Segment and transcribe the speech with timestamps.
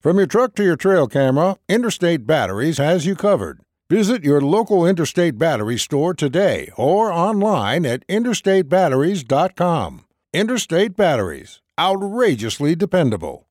[0.00, 3.60] From your truck to your trail camera, Interstate Batteries has you covered.
[3.90, 10.06] Visit your local Interstate Battery store today or online at interstatebatteries.com.
[10.32, 13.46] Interstate Batteries, outrageously dependable.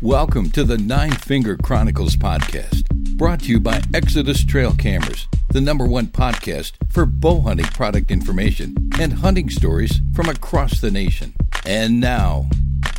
[0.00, 5.60] Welcome to the Nine Finger Chronicles podcast, brought to you by Exodus Trail Cameras, the
[5.60, 11.34] number one podcast for bow hunting product information and hunting stories from across the nation.
[11.66, 12.48] And now,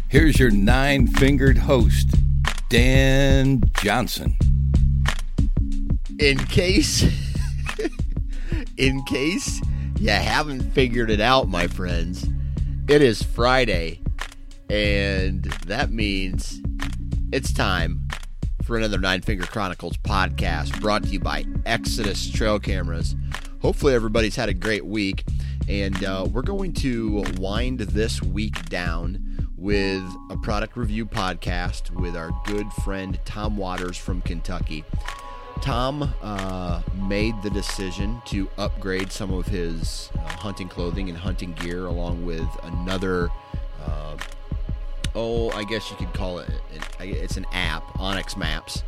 [0.08, 2.10] here's your nine fingered host,
[2.70, 4.38] Dan Johnson.
[6.20, 7.04] In case
[8.78, 9.60] in case
[10.00, 12.28] you haven't figured it out, my friends,
[12.88, 14.00] it is Friday
[14.70, 16.62] and that means
[17.32, 18.08] it's time
[18.64, 23.16] for another Nine Finger Chronicles podcast brought to you by Exodus Trail Cameras.
[23.62, 25.26] Hopefully, everybody's had a great week,
[25.68, 32.16] and uh, we're going to wind this week down with a product review podcast with
[32.16, 34.86] our good friend Tom Waters from Kentucky.
[35.62, 41.54] Tom uh, made the decision to upgrade some of his uh, hunting clothing and hunting
[41.54, 43.30] gear along with another
[43.86, 44.18] uh,
[45.16, 46.50] oh, I guess you could call it,
[47.00, 48.84] it's an app, onX Maps.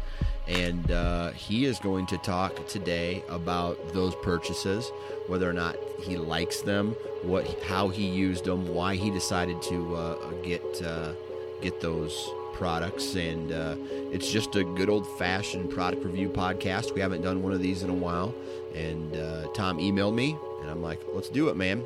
[0.48, 4.92] And uh, he is going to talk today about those purchases,
[5.28, 6.92] whether or not he likes them,
[7.24, 11.14] what, how he used them, why he decided to uh, get uh,
[11.62, 13.76] get those products, and uh,
[14.12, 16.94] it's just a good old fashioned product review podcast.
[16.94, 18.34] We haven't done one of these in a while,
[18.74, 21.84] and uh, Tom emailed me, and I'm like, let's do it, man.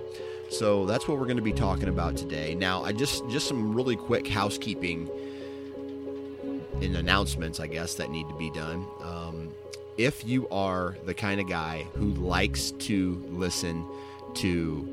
[0.50, 2.56] So that's what we're going to be talking about today.
[2.56, 5.10] Now, I just just some really quick housekeeping
[6.82, 8.86] and announcements, I guess, that need to be done.
[9.02, 9.50] Um,
[9.98, 13.86] if you are the kind of guy who likes to listen
[14.36, 14.88] to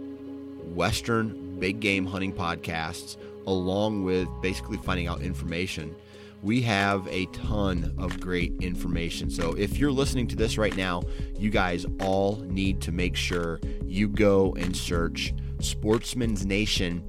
[0.74, 5.94] Western big game hunting podcasts, along with basically finding out information,
[6.42, 9.30] we have a ton of great information.
[9.30, 11.02] So if you're listening to this right now,
[11.38, 17.04] you guys all need to make sure you go and search Sportsman's Nation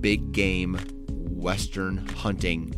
[0.00, 0.78] Big Game
[1.10, 2.76] Western Hunting.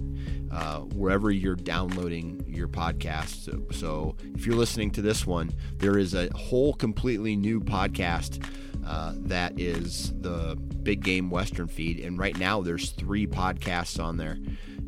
[0.50, 3.42] Uh, wherever you're downloading your podcast.
[3.44, 8.44] So, so, if you're listening to this one, there is a whole completely new podcast
[8.86, 12.00] uh, that is the Big Game Western feed.
[12.00, 14.36] And right now, there's three podcasts on there.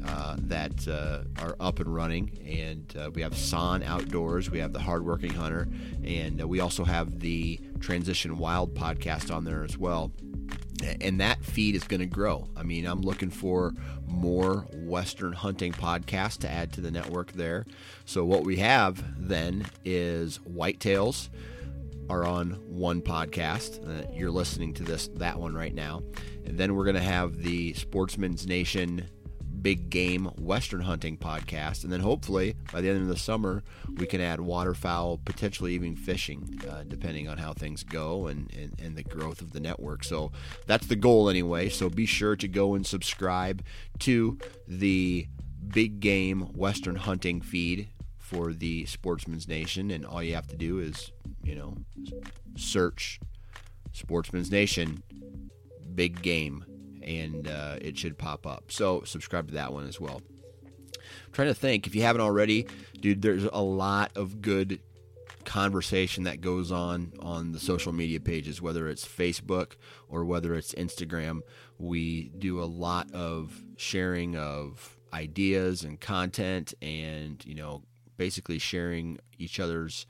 [0.06, 2.30] Uh, that uh, are up and running.
[2.46, 5.66] And uh, we have San Outdoors, we have the Hardworking Hunter,
[6.04, 10.12] and uh, we also have the Transition Wild podcast on there as well.
[11.00, 12.48] And that feed is going to grow.
[12.56, 13.72] I mean, I'm looking for
[14.06, 17.64] more Western hunting podcasts to add to the network there.
[18.04, 21.30] So, what we have then is Whitetails
[22.10, 23.82] are on one podcast.
[23.88, 26.02] Uh, you're listening to this that one right now.
[26.44, 29.08] And then we're going to have the Sportsman's Nation
[29.64, 31.84] big game Western hunting podcast.
[31.84, 33.64] And then hopefully by the end of the summer,
[33.96, 38.78] we can add waterfowl, potentially even fishing, uh, depending on how things go and, and,
[38.78, 40.04] and the growth of the network.
[40.04, 40.32] So
[40.66, 41.70] that's the goal anyway.
[41.70, 43.64] So be sure to go and subscribe
[44.00, 44.38] to
[44.68, 45.26] the
[45.66, 47.88] big game Western hunting feed
[48.18, 49.90] for the Sportsman's Nation.
[49.90, 51.10] And all you have to do is,
[51.42, 51.74] you know,
[52.54, 53.18] search
[53.92, 55.02] Sportsman's Nation
[55.94, 56.64] big game
[57.04, 58.72] and uh, it should pop up.
[58.72, 60.22] So subscribe to that one as well.
[60.92, 62.66] I'm trying to think if you haven't already,
[63.00, 63.22] dude.
[63.22, 64.80] There's a lot of good
[65.44, 69.72] conversation that goes on on the social media pages, whether it's Facebook
[70.08, 71.40] or whether it's Instagram.
[71.78, 77.82] We do a lot of sharing of ideas and content, and you know
[78.16, 80.06] basically sharing each other's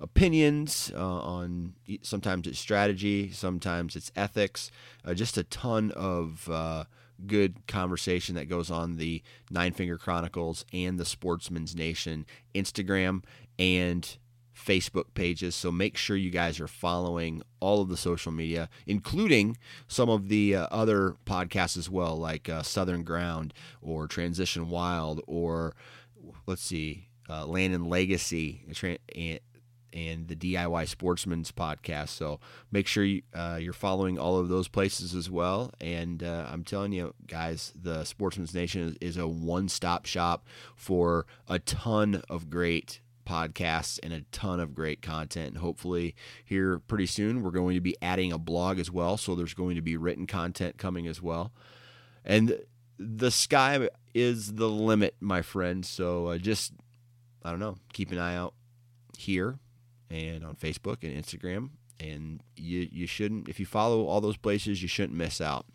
[0.00, 4.70] opinions uh, on sometimes it's strategy, sometimes it's ethics,
[5.04, 6.84] uh, just a ton of uh,
[7.26, 13.22] good conversation that goes on the Nine Finger Chronicles and the Sportsman's Nation Instagram
[13.58, 14.16] and
[14.54, 15.54] Facebook pages.
[15.54, 19.56] So make sure you guys are following all of the social media, including
[19.88, 25.20] some of the uh, other podcasts as well, like uh, Southern Ground or Transition Wild
[25.26, 25.74] or
[26.46, 28.64] let's see, uh, Land and Legacy
[29.14, 29.40] and,
[29.92, 32.10] and the DIY Sportsman's podcast.
[32.10, 32.40] So
[32.70, 35.70] make sure you, uh, you're following all of those places as well.
[35.80, 40.46] And uh, I'm telling you, guys, the Sportsman's Nation is, is a one stop shop
[40.76, 45.48] for a ton of great podcasts and a ton of great content.
[45.48, 46.14] And hopefully,
[46.44, 49.16] here pretty soon, we're going to be adding a blog as well.
[49.16, 51.52] So there's going to be written content coming as well.
[52.24, 52.58] And
[52.98, 55.84] the sky is the limit, my friend.
[55.84, 56.72] So uh, just,
[57.44, 58.54] I don't know, keep an eye out
[59.18, 59.58] here
[60.10, 61.70] and on Facebook and Instagram.
[62.00, 65.66] And you, you shouldn't, if you follow all those places, you shouldn't miss out.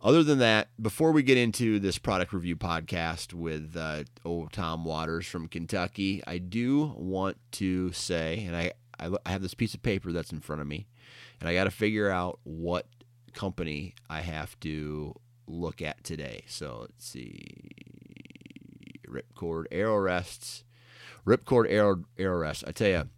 [0.00, 4.84] Other than that, before we get into this product review podcast with uh, old Tom
[4.84, 9.74] Waters from Kentucky, I do want to say, and I, I, I have this piece
[9.74, 10.88] of paper that's in front of me,
[11.38, 12.86] and I got to figure out what
[13.32, 15.14] company I have to
[15.46, 16.42] look at today.
[16.48, 17.70] So let's see.
[19.08, 20.64] Ripcord arrow rests.
[21.26, 22.64] Ripcord arrow, arrow rests.
[22.66, 23.08] I tell you,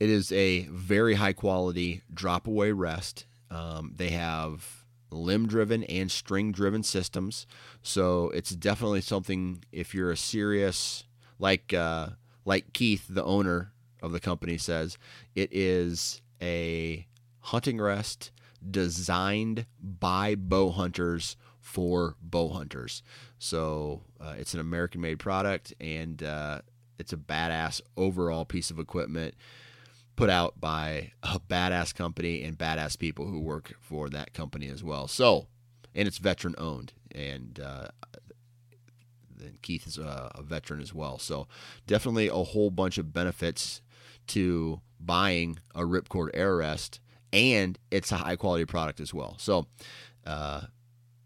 [0.00, 3.26] it is a very high quality drop away rest.
[3.50, 7.46] Um, they have limb driven and string driven systems.
[7.82, 11.04] So it's definitely something if you're a serious
[11.38, 12.08] like uh,
[12.44, 13.72] like Keith, the owner
[14.02, 14.98] of the company says,
[15.34, 17.06] it is a
[17.40, 18.32] hunting rest
[18.68, 23.02] designed by bow hunters for bow hunters.
[23.38, 26.60] So uh, it's an American made product and uh,
[26.98, 29.34] it's a badass overall piece of equipment
[30.16, 34.82] put out by a badass company and badass people who work for that company as
[34.84, 35.08] well.
[35.08, 35.46] So,
[35.94, 37.88] and it's veteran owned, and uh,
[39.62, 41.18] Keith is a, a, veteran as well.
[41.18, 41.48] So,
[41.86, 43.80] definitely a whole bunch of benefits
[44.28, 47.00] to buying a Ripcord Arrow Rest,
[47.32, 49.36] and it's a high quality product as well.
[49.38, 49.66] So,
[50.26, 50.62] uh,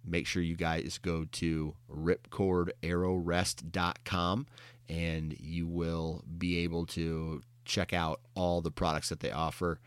[0.06, 4.46] make sure you guys go to ripcordarrowrest.com
[4.88, 9.80] and you will be able to check out all the products that they offer.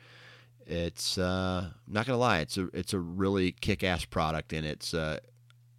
[0.68, 5.20] It's uh, not gonna lie, it's a it's a really kick-ass product, and it's uh,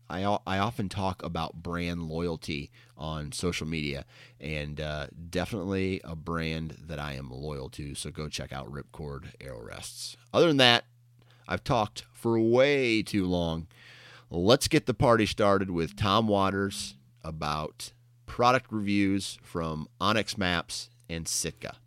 [0.09, 4.05] I I often talk about brand loyalty on social media,
[4.41, 7.95] and uh, definitely a brand that I am loyal to.
[7.95, 10.17] So go check out Ripcord Arrow Rests.
[10.35, 10.87] Other than that,
[11.47, 13.69] I've talked for way too long.
[14.33, 16.95] Let's get the party started with Tom Waters
[17.25, 17.91] about
[18.27, 21.79] product reviews from onX Maps and Sitka.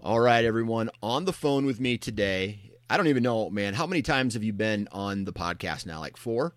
[0.00, 0.88] All right, everyone.
[1.02, 2.72] On the phone with me today.
[2.88, 3.74] I don't even know, man.
[3.74, 6.00] How many times have you been on the podcast now?
[6.00, 6.54] Like four?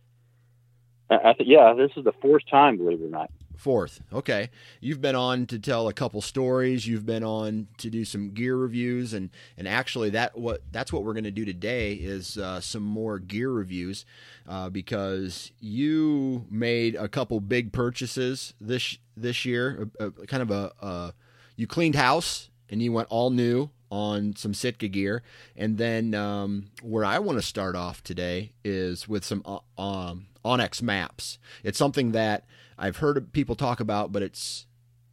[1.09, 3.29] Uh, I th- yeah, this is the fourth time, believe it or not.
[3.57, 4.01] Fourth.
[4.13, 4.49] Okay.
[4.79, 6.87] You've been on to tell a couple stories.
[6.87, 11.03] You've been on to do some gear reviews, and and actually that what that's what
[11.03, 14.05] we're going to do today is uh, some more gear reviews,
[14.47, 20.51] uh, because you made a couple big purchases this this year, a, a, kind of
[20.51, 21.13] a, a
[21.55, 25.23] you cleaned house and you went all new on some Sitka gear.
[25.55, 30.27] And then um, where I want to start off today is with some uh, um,
[30.43, 31.39] onX maps.
[31.63, 32.45] It's something that
[32.77, 34.65] I've heard people talk about, but it's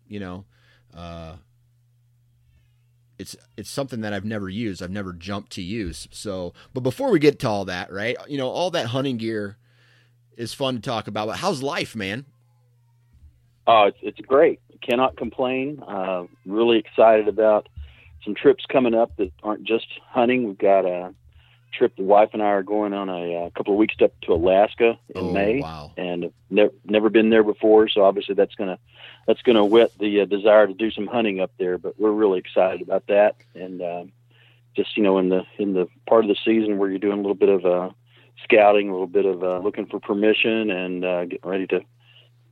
[0.09, 0.45] you know.
[0.95, 1.37] Uh,
[3.19, 4.83] it's it's something that I've never used.
[4.83, 6.09] I've never jumped to use.
[6.11, 8.16] So, but before we get to all that, right?
[8.28, 9.59] You know, all that hunting gear
[10.37, 11.28] is fun to talk about.
[11.28, 12.26] But how's life, man?
[13.66, 15.83] Oh, it's it's great cannot complain.
[15.87, 17.69] Uh, really excited about
[18.25, 20.47] some trips coming up that aren't just hunting.
[20.47, 21.14] We've got a
[21.73, 24.33] trip the wife and I are going on a, a couple of weeks up to
[24.33, 25.93] Alaska in oh, May, wow.
[25.97, 27.88] and never never been there before.
[27.88, 28.79] So obviously that's gonna
[29.26, 31.79] that's gonna whet the uh, desire to do some hunting up there.
[31.79, 34.12] But we're really excited about that, and um,
[34.76, 37.23] just you know in the in the part of the season where you're doing a
[37.23, 37.91] little bit of uh,
[38.45, 41.81] scouting, a little bit of uh, looking for permission, and uh, getting ready to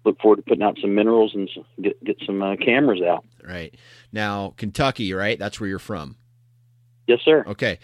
[0.05, 1.49] look forward to putting out some minerals and
[1.81, 3.25] get get some uh, cameras out.
[3.47, 3.75] Right
[4.13, 5.39] now, Kentucky, right?
[5.39, 6.17] That's where you're from.
[7.07, 7.45] Yes, sir.
[7.47, 7.81] Okay,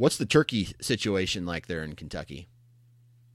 [0.00, 2.48] what's the turkey situation like there in Kentucky?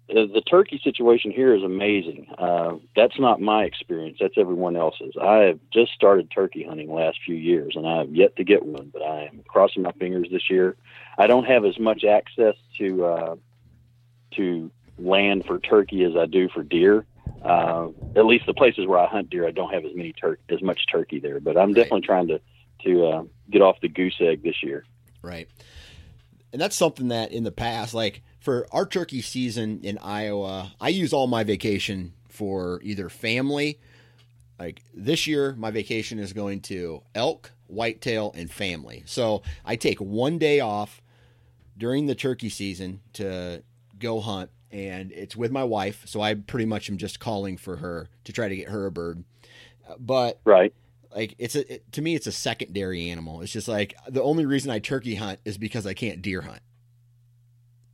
[0.07, 2.27] The, turkey situation here is amazing.
[2.37, 4.17] Uh, that's not my experience.
[4.21, 5.13] That's everyone else's.
[5.21, 8.63] I have just started turkey hunting last few years, and I have yet to get
[8.63, 8.89] one.
[8.93, 10.75] But I am crossing my fingers this year.
[11.17, 13.35] I don't have as much access to uh,
[14.35, 14.69] to
[14.99, 17.05] land for turkey as I do for deer.
[17.43, 20.39] uh, at least the places where I hunt deer, I don't have as many tur-
[20.49, 21.39] as much turkey there.
[21.39, 21.75] But I'm Right.
[21.77, 22.39] definitely trying to
[22.85, 24.83] to uh, get off the goose egg this year.
[25.23, 25.47] Right.
[26.55, 30.87] And that's something that in the past, like for our turkey season in Iowa, I
[30.87, 33.77] use all my vacation for either family.
[34.57, 39.03] Like this year, my vacation is going to elk, whitetail, and family.
[39.05, 41.01] So I take one day off
[41.77, 43.61] during the turkey season to
[43.99, 46.03] go hunt, and it's with my wife.
[46.05, 48.91] So I pretty much am just calling for her to try to get her a
[48.93, 49.25] bird.
[49.99, 50.73] But Right.
[51.15, 53.41] Like it's a it, to me it's a secondary animal.
[53.41, 56.61] It's just like the only reason i turkey hunt is because i can't deer hunt.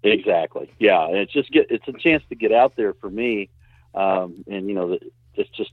[0.04, 0.72] Exactly.
[0.80, 3.50] Yeah, and it's just get it's a chance to get out there for me,
[3.94, 4.98] um, and you know
[5.36, 5.72] it's just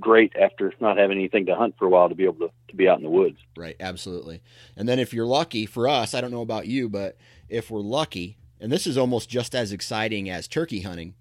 [0.00, 2.76] great after not having anything to hunt for a while to be able to, to
[2.76, 3.38] be out in the woods.
[3.56, 3.76] right.
[3.80, 4.42] Absolutely.
[4.76, 7.16] And then if you're lucky for us i don't know about you but
[7.48, 11.14] if we're lucky and this is almost just as exciting as turkey hunting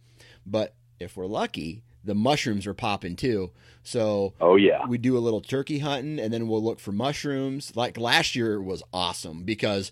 [0.46, 3.52] but if we're lucky the mushrooms are popping too
[3.86, 7.72] so Oh yeah, we do a little turkey hunting and then we'll look for mushrooms.
[7.76, 9.92] Like last year was awesome because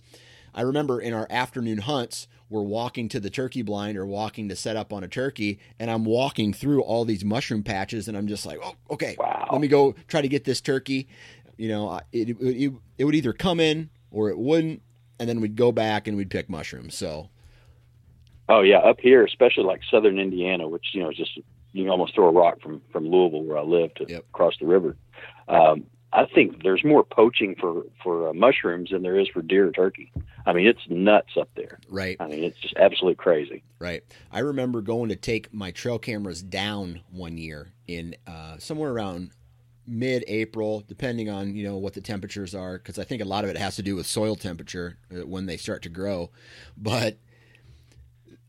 [0.56, 4.56] I remember in our afternoon hunts, we're walking to the turkey blind or walking to
[4.56, 8.28] set up on a turkey, and I'm walking through all these mushroom patches, and I'm
[8.28, 9.48] just like, oh, okay, Wow.
[9.52, 11.08] let me go try to get this turkey.
[11.58, 14.82] You know, it, it, it, it would either come in or it wouldn't,
[15.20, 16.96] and then we'd go back and we'd pick mushrooms.
[16.96, 17.30] So,
[18.50, 18.80] oh yeah.
[18.80, 21.40] Up here, especially like southern Indiana, which you know is just
[21.74, 24.26] you can almost throw a rock from from Louisville where I live to Yep.
[24.34, 24.96] across the river.
[25.48, 29.68] Um, I think there's more poaching for for uh, mushrooms than there is for deer
[29.68, 30.12] or turkey.
[30.46, 31.80] I mean, it's nuts up there.
[31.90, 32.18] right.
[32.20, 33.64] I mean, it's just absolutely crazy.
[33.80, 34.04] Right.
[34.32, 39.32] I remember going to take my trail cameras down one year in uh, somewhere around
[39.88, 43.50] mid-April, depending on you know what the temperatures are, because I think a lot of
[43.50, 46.30] it has to do with soil temperature uh, when they start to grow.
[46.78, 47.18] But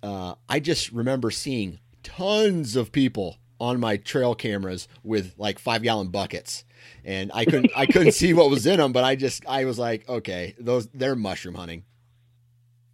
[0.03, 6.09] uh, I just remember seeing tons of people on my trail cameras with like five-gallon
[6.09, 6.65] buckets,
[7.05, 9.79] and I couldn't I couldn't see what was in them, but I just I was
[9.79, 11.85] like, okay, those they're mushroom hunting.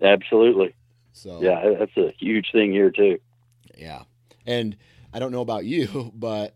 [0.01, 0.75] Absolutely.
[1.13, 3.19] So Yeah, that's a huge thing here too.
[3.77, 4.05] Yeah.
[4.47, 4.77] And
[5.13, 6.55] I don't know about you, but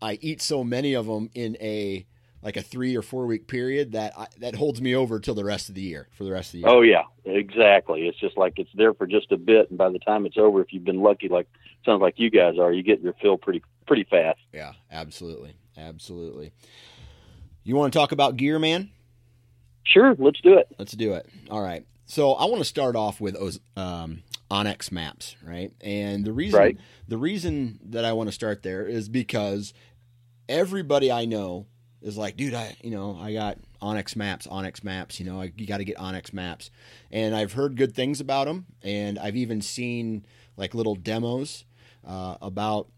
[0.00, 2.06] I eat so many of them in a
[2.42, 5.44] like a 3 or 4 week period that I, that holds me over till the
[5.44, 6.68] rest of the year, for the rest of the year.
[6.68, 8.06] Oh yeah, exactly.
[8.08, 10.60] It's just like it's there for just a bit, and by the time it's over,
[10.62, 11.46] if you've been lucky, like
[11.84, 14.38] sounds like you guys are, you get your fill pretty pretty fast.
[14.52, 15.54] Yeah, absolutely.
[15.76, 16.52] Absolutely.
[17.64, 18.90] You want to talk about gear, man?
[19.84, 20.68] Sure, let's do it.
[20.78, 21.26] Let's do it.
[21.50, 21.84] All right.
[22.06, 25.72] So I want to start off with those um, onX maps, right?
[25.80, 26.76] And the reason Right.
[27.08, 29.72] the reason that I want to start there is because
[30.48, 31.66] everybody I know
[32.02, 35.20] is like, dude, I you know I got onX maps, onX maps.
[35.20, 36.70] You know, I, you got to get onX maps,
[37.10, 40.24] and I've heard good things about them, and I've even seen
[40.56, 41.64] like little demos
[42.06, 42.88] uh, about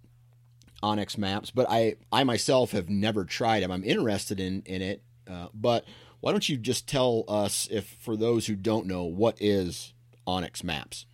[0.83, 3.71] onX maps, but I I myself have never tried them.
[3.71, 5.85] I'm interested in in it, uh, but
[6.21, 9.93] why don't you just tell us if for those who don't know what is
[10.27, 11.05] onX Maps?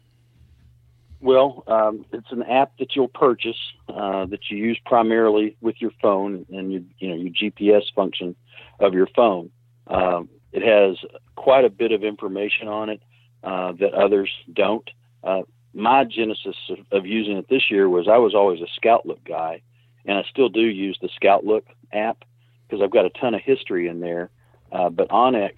[1.21, 3.57] Well, um, it's an app that you'll purchase
[3.89, 8.37] uh, that you use primarily with your phone and your you know your GPS function
[8.79, 9.51] of your phone.
[9.89, 10.97] Um, it has
[11.35, 13.03] quite a bit of information on it
[13.43, 14.89] uh, that others don't.
[15.25, 15.43] Uh,
[15.75, 19.25] my genesis of, of using it this year was I was always a Scout Look
[19.25, 19.63] guy,
[20.07, 22.25] and I still do use the Scout Look app
[22.67, 24.31] because I've got a ton of history in there.
[24.71, 25.55] Uh, but onX,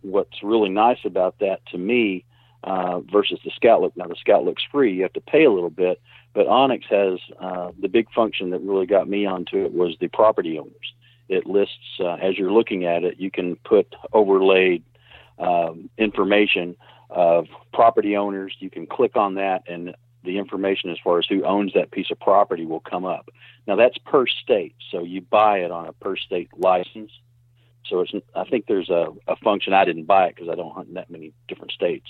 [0.00, 2.24] what's really nice about that to me
[2.64, 3.96] uh, versus the Scout Look.
[3.96, 6.00] Now the Scout Look's free; you have to pay a little bit,
[6.32, 10.08] but onX has uh, the big function that really got me onto it was the
[10.08, 10.94] property owners.
[11.28, 14.82] It lists uh, as you're looking at it, you can put overlaid
[15.38, 16.76] um, information
[17.10, 18.54] of property owners.
[18.58, 19.94] You can click on that, and
[20.24, 23.28] the information as far as who owns that piece of property will come up.
[23.66, 27.10] Now that's per state, so you buy it on a per state license.
[27.86, 30.72] So it's I think there's a, a function I didn't buy it because I don't
[30.72, 32.08] hunt in that many different states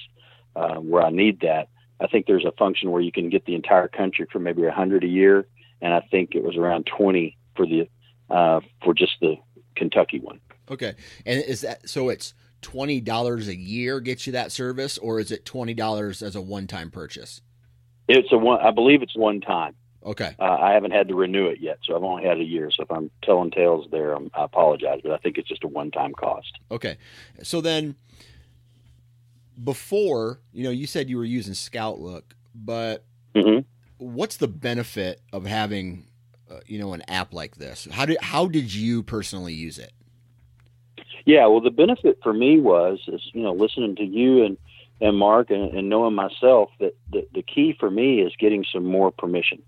[0.57, 1.69] uh, where I need that.
[2.01, 4.73] I think there's a function where you can get the entire country for maybe a
[4.73, 5.47] hundred a year,
[5.81, 7.89] and I think it was around twenty for the
[8.31, 9.37] uh, for just the
[9.77, 10.41] Kentucky one.
[10.71, 10.95] Okay,
[11.25, 12.09] and is that so?
[12.09, 16.35] It's twenty dollars a year gets you that service, or is it twenty dollars as
[16.37, 17.41] a one-time purchase?
[18.09, 18.61] It's a one.
[18.61, 19.75] I believe it's one time.
[20.05, 22.71] Okay, Uh, I haven't had to renew it yet, so I've only had a year.
[22.71, 25.69] So if I'm telling tales there, i I apologize, but I think it's just a
[25.69, 26.59] one-time cost.
[26.71, 26.99] okay.
[27.43, 27.95] So then,
[29.63, 33.05] before you know, you said you were using Scout Look, but
[33.37, 33.61] hmm
[33.99, 36.07] what's the benefit of having
[36.51, 37.89] uh, you know an app like this?
[37.91, 39.93] How did how did you personally use it?
[41.27, 44.59] Yeah, well, the benefit for me was, is you know, listening to you and
[45.01, 48.85] and Mark and, and knowing myself that the, the key for me is getting some
[48.85, 49.63] more permission.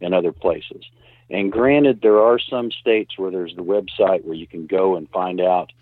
[0.00, 0.84] in other places.
[1.30, 5.08] And granted, there are some states where there's the website where you can go and
[5.10, 5.72] find out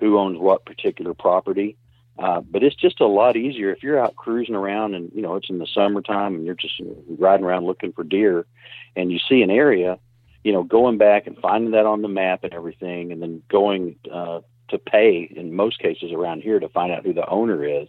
[0.00, 1.76] who owns what particular property.
[2.18, 5.36] Uh, but it's just a lot easier if you're out cruising around and you know
[5.36, 6.80] it's in the summertime and you're just
[7.18, 8.46] riding around looking for deer,
[8.94, 9.98] and you see an area,
[10.42, 13.96] you know, going back and finding that on the map and everything, and then going
[14.10, 17.88] uh, to pay in most cases around here to find out who the owner is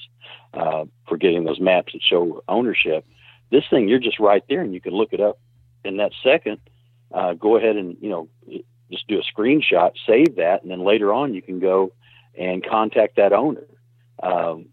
[0.54, 3.06] uh, for getting those maps that show ownership.
[3.50, 5.40] This thing, you're just right there, and you can look it up
[5.86, 6.60] in that second.
[7.14, 8.28] Uh, go ahead and you know
[8.92, 11.94] just do a screenshot, save that, and then later on you can go
[12.38, 13.64] and contact that owner.
[14.22, 14.68] Um,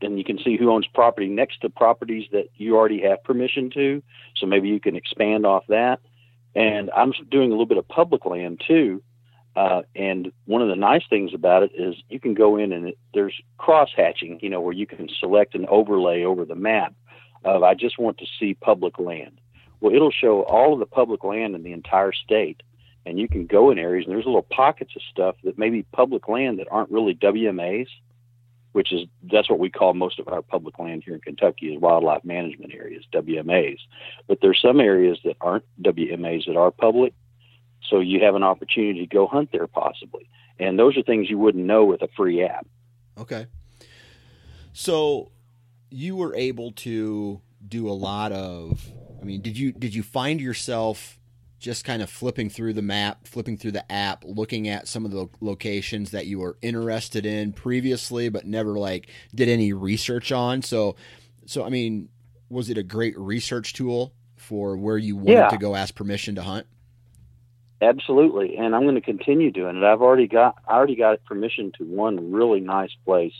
[0.00, 3.70] and you can see who owns property next to properties that you already have permission
[3.70, 4.02] to.
[4.36, 6.00] So maybe you can expand off that.
[6.54, 9.02] And I'm doing a little bit of public land too.
[9.56, 12.88] Uh, and one of the nice things about it is you can go in and
[12.88, 16.94] it, there's cross hatching, you know, where you can select an overlay over the map
[17.44, 19.40] of I just want to see public land.
[19.80, 22.62] Well, it'll show all of the public land in the entire state
[23.04, 25.82] and you can go in areas and there's little pockets of stuff that may be
[25.82, 27.88] public land that aren't really WMAs,
[28.78, 31.80] which is that's what we call most of our public land here in Kentucky is
[31.80, 33.80] wildlife management areas, WMAs.
[34.28, 37.12] But there's some areas that aren't WMAs that are public,
[37.90, 40.30] so you have an opportunity to go hunt there possibly.
[40.60, 42.68] And those are things you wouldn't know with a free app.
[43.18, 43.46] Okay.
[44.72, 45.32] So
[45.90, 50.40] you were able to do a lot of I mean, did you did you find
[50.40, 51.17] yourself
[51.58, 55.10] just kind of flipping through the map, flipping through the app, looking at some of
[55.10, 60.62] the locations that you were interested in previously, but never like did any research on.
[60.62, 60.96] So,
[61.46, 62.08] so I mean,
[62.48, 65.48] was it a great research tool for where you wanted yeah.
[65.48, 66.66] to go ask permission to hunt?
[67.80, 69.84] Absolutely, and I'm going to continue doing it.
[69.84, 73.34] I've already got I already got permission to one really nice place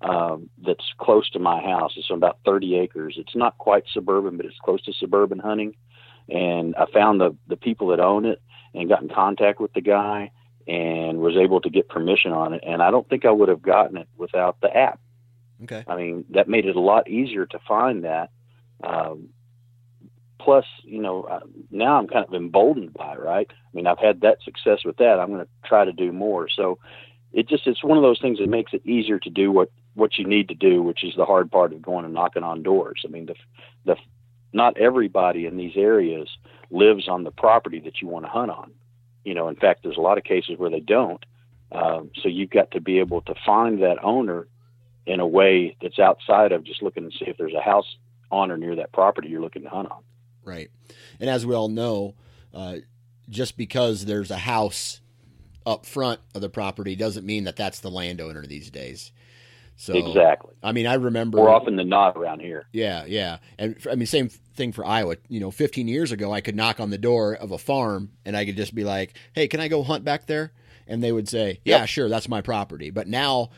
[0.00, 1.94] um, that's close to my house.
[1.96, 3.16] It's about 30 acres.
[3.18, 5.74] It's not quite suburban, but it's close to suburban hunting
[6.28, 8.40] and I found the the people that own it
[8.74, 10.30] and got in contact with the guy
[10.66, 12.62] and was able to get permission on it.
[12.66, 15.00] And I don't think I would have gotten it without the app.
[15.62, 15.82] Okay.
[15.88, 18.30] I mean, that made it a lot easier to find that.
[18.84, 19.30] Um,
[20.38, 23.50] plus, you know, now I'm kind of emboldened by it, right?
[23.50, 25.18] I mean, I've had that success with that.
[25.18, 26.48] I'm going to try to do more.
[26.54, 26.78] So
[27.32, 30.18] it just, it's one of those things that makes it easier to do what, what
[30.18, 33.02] you need to do, which is the hard part of going and knocking on doors.
[33.04, 33.34] I mean, the,
[33.84, 33.96] the
[34.52, 36.28] not everybody in these areas
[36.70, 38.72] lives on the property that you want to hunt on.
[39.24, 41.24] You know, in fact, there's a lot of cases where they don't.
[41.70, 44.46] Um, so you've got to be able to find that owner
[45.06, 47.96] in a way that's outside of just looking to see if there's a house
[48.30, 50.02] on or near that property you're looking to hunt on.
[50.44, 50.70] Right.
[51.20, 52.14] And as we all know,
[52.54, 52.76] uh,
[53.28, 55.00] just because there's a house
[55.66, 59.12] up front of the property doesn't mean that that's the landowner these days.
[59.80, 60.54] So exactly.
[60.60, 62.66] I mean, I remember more often than not around here.
[62.72, 65.16] Yeah, yeah, and I mean, same thing for Iowa.
[65.28, 68.36] You know, 15 years ago, I could knock on the door of a farm and
[68.36, 70.52] I could just be like, "Hey, can I go hunt back there?"
[70.88, 71.88] And they would say, "Yeah, yep.
[71.88, 73.50] sure, that's my property." But now,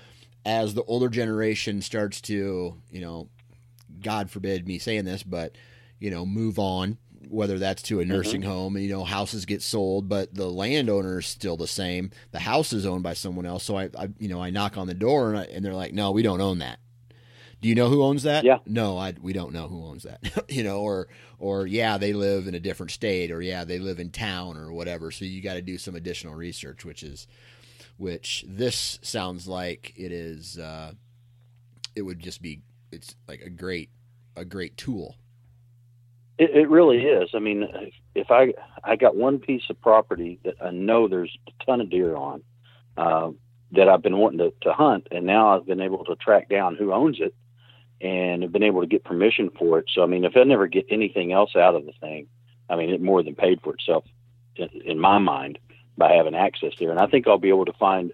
[0.44, 3.30] as the older generation starts to, you know,
[4.02, 5.56] God forbid me saying this, but
[5.98, 8.12] you know, move on whether that's to a mm-hmm.
[8.12, 8.50] nursing mm-hmm.
[8.50, 12.38] home and you know houses get sold but the landowner is still the same the
[12.38, 14.94] house is owned by someone else so i, I you know i knock on the
[14.94, 16.78] door and, I, and, they're like no we don't own that
[17.60, 20.44] do you know who owns that yeah no I, we don't know who owns that
[20.48, 24.00] you know or or yeah they live in a different state or yeah they live
[24.00, 27.26] in town or whatever so you got to do some additional research which is
[27.98, 30.92] which this sounds like it is uh
[31.94, 33.90] it would just be it's like a great
[34.36, 35.16] a great tool
[36.40, 37.30] it, it really is.
[37.34, 37.68] I mean,
[38.14, 41.90] if I I got one piece of property that I know there's a ton of
[41.90, 42.42] deer on,
[42.96, 43.30] uh,
[43.72, 46.76] that I've been wanting to, to hunt, and now I've been able to track down
[46.76, 47.34] who owns it,
[48.00, 49.84] and have been able to get permission for it.
[49.94, 52.26] So I mean, if I never get anything else out of the thing,
[52.70, 54.04] I mean, it more than paid for itself
[54.56, 55.58] in, in my mind
[55.98, 56.90] by having access there.
[56.90, 58.12] And I think I'll be able to find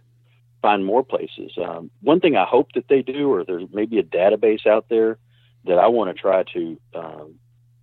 [0.62, 1.52] find more places.
[1.62, 5.18] Um, one thing I hope that they do, or there's maybe a database out there
[5.66, 7.34] that I want to try to um,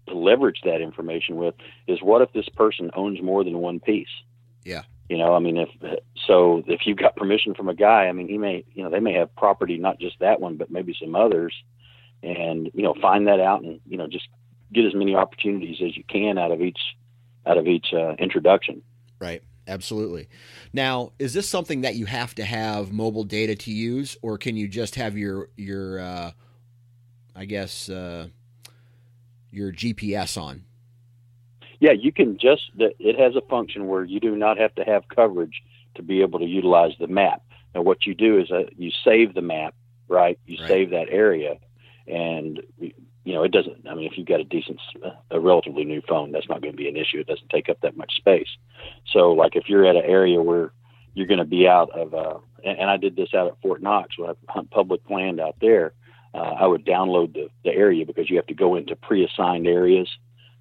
[0.08, 1.56] leverage that information with
[1.88, 4.08] is what if this person owns more than one piece?
[4.64, 4.84] Yeah.
[5.10, 5.70] You know, I mean, if
[6.28, 9.00] so, if you've got permission from a guy, I mean, he may, you know, they
[9.00, 11.54] may have property, not just that one, but maybe some others,
[12.24, 14.28] and you know, find that out, and you know, just
[14.72, 16.80] get as many opportunities as you can out of each,
[17.46, 18.82] out of each uh, introduction.
[19.20, 19.44] Right.
[19.68, 20.28] Absolutely.
[20.74, 24.58] Now, is this something that you have to have mobile data to use, or can
[24.58, 26.32] you just have your your, uh,
[27.36, 28.28] I guess, uh,
[29.54, 30.66] your GPS on?
[31.80, 35.04] Yeah, you can just, it has a function where you do not have to have
[35.14, 35.62] coverage
[35.96, 37.44] to be able to utilize the map.
[37.76, 39.76] Now, what you do is uh, you save the map,
[40.08, 40.40] right?
[40.46, 40.68] You right.
[40.68, 41.58] save that area,
[42.08, 43.88] and you know, it doesn't.
[43.88, 44.80] I mean, if you've got a decent,
[45.32, 47.20] a relatively new phone, that's not going to be an issue.
[47.20, 48.50] It doesn't take up that much space.
[49.12, 50.72] So, like if you're at an area where
[51.14, 53.82] you're going to be out of, uh, and, and I did this out at Fort
[53.82, 55.94] Knox when I hunt public land out there.
[56.34, 60.10] Uh, I would download the, the area because you have to go into pre-assigned areas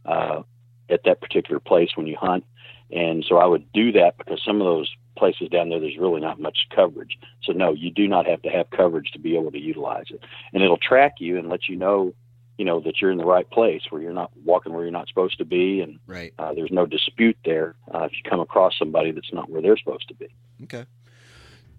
[0.05, 0.43] uh,
[0.91, 2.45] at that particular place when you hunt.
[2.91, 6.21] And so I would do that because some of those places down there, there's really
[6.21, 7.19] not much coverage.
[7.43, 10.23] So no, you do not have to have coverage to be able to utilize it.
[10.53, 12.15] And it'll track you and let you know,
[12.59, 15.09] you know, that you're in the right place where you're not walking where you're not
[15.09, 15.81] supposed to be.
[15.81, 16.35] And Right.
[16.39, 19.79] uh, there's no dispute there uh, if you come across somebody that's not where they're
[19.79, 20.29] supposed to be.
[20.65, 20.85] Okay.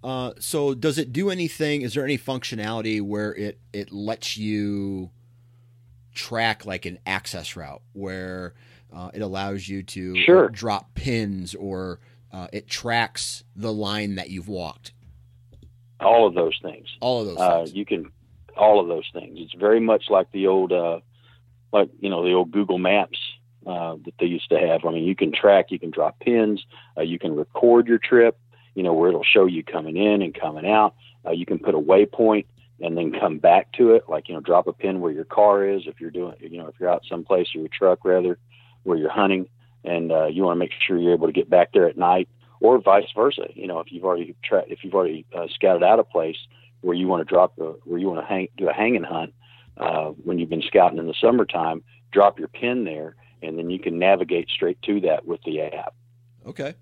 [0.04, 1.82] Uh, so does it do anything?
[1.82, 5.10] Is there any functionality where it it lets you
[6.14, 8.54] track like an access route where
[8.94, 10.50] uh, it allows you to Sure.
[10.50, 12.00] drop pins or
[12.32, 14.92] uh, it tracks the line that you've walked?
[16.00, 16.88] All of those things.
[17.00, 17.74] All of those Uh, things.
[17.74, 18.12] you can
[18.58, 19.40] all of those things.
[19.40, 21.00] It's very much like the old, uh,
[21.72, 23.18] like you know, the old Google Maps
[23.66, 24.86] uh, that they used to have.
[24.86, 26.64] I mean, you can track, you can drop pins,
[26.98, 28.38] uh, you can record your trip.
[28.76, 30.96] You know, where it'll show you coming in and coming out.
[31.26, 32.46] Uh, you can put a waypoint
[32.82, 34.04] and then come back to it.
[34.08, 36.68] Like you know, drop a pin where your car is if you're doing, you know,
[36.68, 38.38] if you're out someplace or your truck rather,
[38.84, 39.48] where you're hunting,
[39.84, 42.28] and uh, you want to make sure you're able to get back there at night,
[42.60, 43.48] or vice versa.
[43.54, 46.38] You know, if you've already tra- if you've already uh, scouted out a place
[46.82, 49.34] where you want to drop a, where you want to hang, do a hanging hunt
[49.78, 53.80] uh, when you've been scouting in the summertime, drop your pin there, and then you
[53.80, 55.96] can navigate straight to that with the app.
[56.46, 56.76] Okay.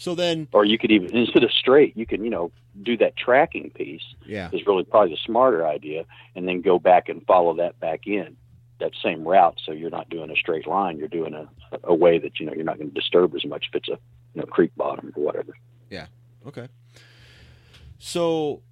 [0.00, 2.50] So then, Or you could even instead of straight, you can you know
[2.82, 4.48] do that tracking piece yeah.
[4.50, 8.34] is really probably the smarter idea, and then go back and follow that back in
[8.78, 9.60] that same route.
[9.62, 11.46] So you're not doing a straight line; you're doing a,
[11.84, 13.98] a way that you know you're not going to disturb as much if it's a
[14.34, 15.54] you know creek bottom or whatever.
[15.90, 16.06] Yeah.
[16.46, 16.68] Okay.
[17.98, 18.62] So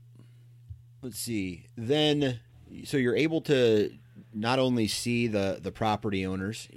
[1.02, 1.66] let's see.
[1.76, 2.40] Then
[2.84, 3.92] so you're able to
[4.32, 6.68] not only see the the property owners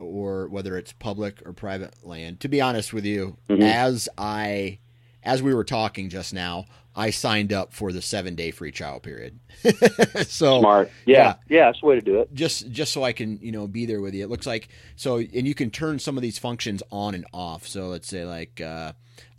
[0.00, 2.40] or whether it's public or private land.
[2.40, 3.62] To be honest with you, Mhm.
[3.62, 4.78] as I
[5.22, 6.64] as we were talking just now,
[6.96, 9.38] I signed up for the 7-day free trial period.
[10.26, 12.32] so Smart, yeah, yeah, that's the way to do it.
[12.32, 14.24] just just so I can you know be there with you.
[14.24, 17.66] It looks like so, and you can turn some of these functions on and off.
[17.66, 18.92] So let's say like uh,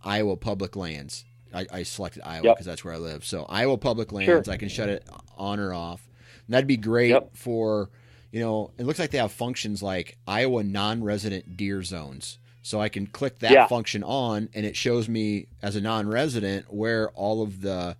[0.04, 1.26] Iowa public lands.
[1.54, 2.56] I, I selected Iowa Yep.
[2.56, 3.26] because that's where I live.
[3.26, 4.54] So Iowa public lands, Sure.
[4.54, 6.08] I can shut it on or off.
[6.47, 7.32] And that'd be great Yep.
[7.36, 7.89] for
[8.32, 8.72] you know.
[8.78, 12.38] It looks like they have functions like Iowa non-resident deer zones.
[12.63, 13.67] So I can click that Yeah.
[13.67, 17.98] function on, and it shows me as a non-resident where all of the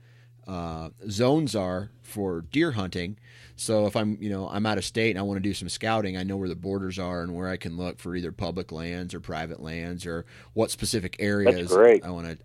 [0.48, 3.18] uh, zones are for deer hunting.
[3.56, 5.70] So if I'm, you know, I'm out of state and I want to do some
[5.70, 8.72] scouting, I know where the borders are and where I can look for either public
[8.72, 11.72] lands or private lands or what specific areas.
[11.72, 12.38] I want to.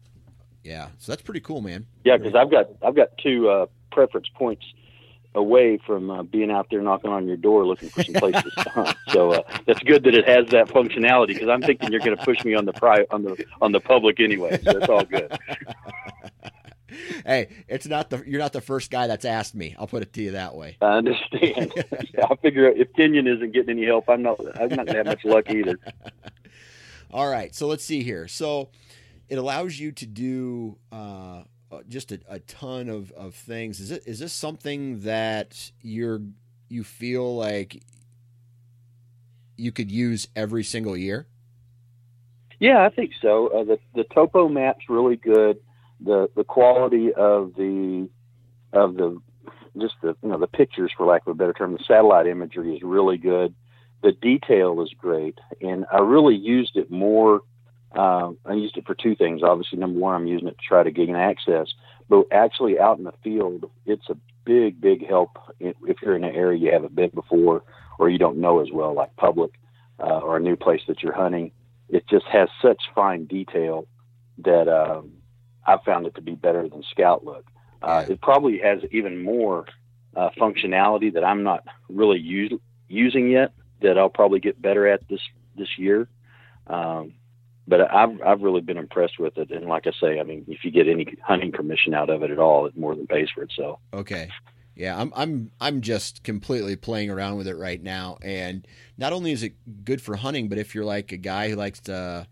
[0.62, 1.86] Yeah, so that's pretty cool, man.
[2.04, 4.64] Yeah, because I've got I've got two uh, preference points
[5.36, 8.68] away from uh, being out there knocking on your door looking for some places to
[8.70, 8.96] hunt.
[9.08, 12.24] So uh, that's good that it has that functionality because I'm thinking you're going to
[12.24, 14.60] push me on the pri- on the on the public anyway.
[14.62, 15.38] So that's all good.
[17.24, 19.74] Hey, it's not the you're not the first guy that's asked me.
[19.78, 20.76] I'll put it to you that way.
[20.80, 21.72] I understand.
[22.30, 25.06] I figure if Kenyon isn't getting any help, I'm not I'm not going to have
[25.06, 25.78] much luck either.
[27.12, 28.28] All right, so let's see here.
[28.28, 28.70] So
[29.28, 33.80] it allows you to do uh, uh, just a, a ton of, of things.
[33.80, 36.20] Is it is this something that you're
[36.68, 37.82] you feel like
[39.56, 41.26] you could use every single year?
[42.58, 43.48] Yeah, I think so.
[43.48, 45.58] Uh, the the topo map's really good.
[46.00, 48.08] The the quality of the
[48.72, 49.20] of the
[49.78, 52.74] just the you know the pictures, for lack of a better term, the satellite imagery
[52.74, 53.54] is really good.
[54.02, 57.40] The detail is great, and I really used it more.
[57.96, 59.42] Um, I used it for two things.
[59.42, 61.68] Obviously, number one, I'm using it to try to gain access,
[62.08, 66.34] but actually out in the field, it's a big, big help if you're in an
[66.34, 67.62] area you haven't been before
[67.98, 69.52] or you don't know as well, like public
[69.98, 71.50] uh, or a new place that you're hunting
[71.88, 73.86] it just has such fine detail
[74.38, 75.12] that um,
[75.66, 77.44] I've found it to be better than Scout Look.
[77.82, 79.66] Uh, It probably has even more
[80.14, 82.52] uh, functionality that I'm not really use,
[82.88, 83.52] using yet.
[83.82, 85.20] That I'll probably get better at this
[85.54, 86.08] this year.
[86.66, 87.12] Um,
[87.68, 90.64] but I've I've really been impressed with it, and like I say, I mean, if
[90.64, 93.42] you get any hunting permission out of it at all, it more than pays for
[93.42, 93.80] itself.
[93.92, 94.28] Okay.
[94.76, 98.66] Yeah, I'm I'm I'm just completely playing around with it right now and
[98.98, 101.80] not only is it good for hunting, but if you're like a guy who likes
[101.80, 102.26] to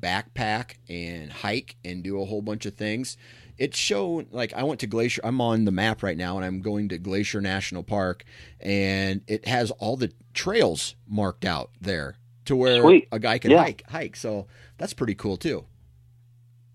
[0.00, 3.16] backpack and hike and do a whole bunch of things,
[3.58, 6.62] it's shown like I went to Glacier I'm on the map right now and I'm
[6.62, 8.24] going to Glacier National Park
[8.58, 13.08] and it has all the trails marked out there to where Sweet.
[13.12, 13.62] a guy can Yeah.
[13.62, 14.16] hike hike.
[14.16, 14.46] So
[14.78, 15.64] that's pretty cool too.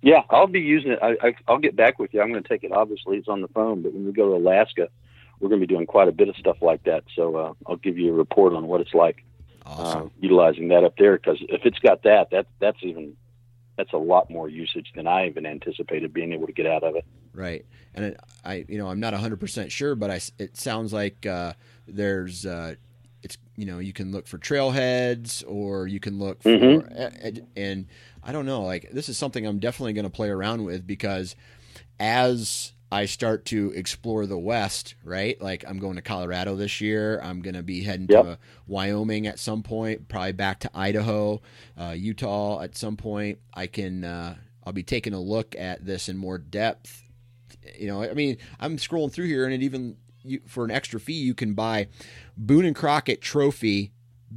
[0.01, 0.99] Yeah, I'll be using it.
[1.01, 2.21] I, I, I'll get back with you.
[2.21, 2.71] I'm going to take it.
[2.71, 4.87] Obviously, it's on the phone, but when we go to Alaska,
[5.39, 7.03] we're going to be doing quite a bit of stuff like that.
[7.15, 9.25] So uh, I'll give you a report on what it's like
[9.65, 10.03] Awesome.
[10.07, 11.17] uh, utilizing that up there.
[11.17, 13.17] Because if it's got that, that that's even
[13.77, 16.95] that's a lot more usage than I even anticipated being able to get out of
[16.95, 17.05] it.
[17.33, 20.91] Right, and it, I, you know, I'm not 100 percent sure, but I it sounds
[20.93, 21.53] like uh,
[21.87, 22.75] there's, uh,
[23.59, 27.17] you know, you can look for trailheads, or you can look for, Mhm.
[27.21, 27.85] and, and
[28.23, 31.35] I don't know, like this is something I'm definitely going to play around with because
[31.99, 35.39] as I start to explore the West, right?
[35.41, 37.19] Like I'm going to Colorado this year.
[37.21, 38.23] I'm going to be heading Yep.
[38.23, 41.41] to Wyoming at some point, probably back to Idaho,
[41.77, 43.39] uh, Utah at some point.
[43.53, 47.03] I can, uh, I'll be taking a look at this in more depth.
[47.77, 50.99] You know, I mean, I'm scrolling through here, and it even you, for an extra
[50.99, 51.87] fee, you can buy
[52.39, 53.91] Boone and Crockett Trophy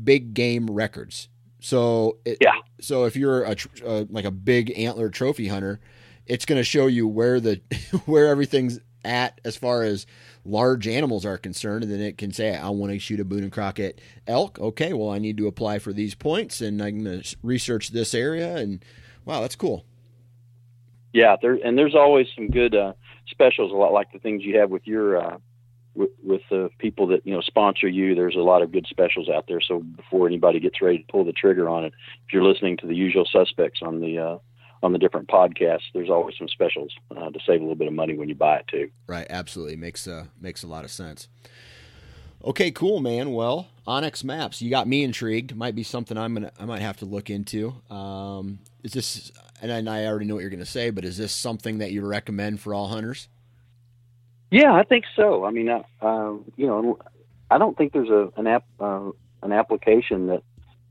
[0.05, 1.29] big game records.
[1.61, 2.55] So it, Yeah.
[2.81, 5.81] So if you're a uh, like a big antler trophy hunter,
[6.27, 7.61] it's going to show you where the
[8.07, 10.07] where everything's at as far as
[10.45, 13.45] large animals are concerned, and then it can say, "I want to shoot a Boone
[13.45, 17.23] and Crockett elk." Okay, well, I need to apply for these points, and I'm going
[17.23, 18.85] to research this area, and
[19.25, 19.85] wow, that's cool.
[21.13, 22.95] Yeah, there and there's always some good uh,
[23.29, 25.39] specials, a lot like the things you have with your uh,
[25.95, 28.15] with, with the people that you know sponsor you.
[28.15, 29.61] There's a lot of good specials out there.
[29.61, 31.93] So before anybody gets ready to pull the trigger on it,
[32.27, 34.39] if you're listening to the usual suspects on the uh,
[34.83, 37.95] on the different podcasts, there's always some specials uh, to save a little bit of
[37.95, 38.91] money when you buy it too.
[39.07, 41.29] Right, absolutely makes uh makes a lot of sense.
[42.45, 43.33] Okay, cool, man.
[43.33, 45.55] Well, onX Maps, you got me intrigued.
[45.55, 47.75] Might be something I'm gonna I might have to look into.
[47.89, 49.31] Um, is this?
[49.61, 52.61] And I already know what you're gonna say, but is this something that you recommend
[52.61, 53.29] for all hunters?
[54.53, 55.45] Yeah, I think so.
[55.47, 56.99] I mean, uh, um, you know,
[57.51, 59.11] I don't think there's a an app uh,
[59.43, 60.43] an application that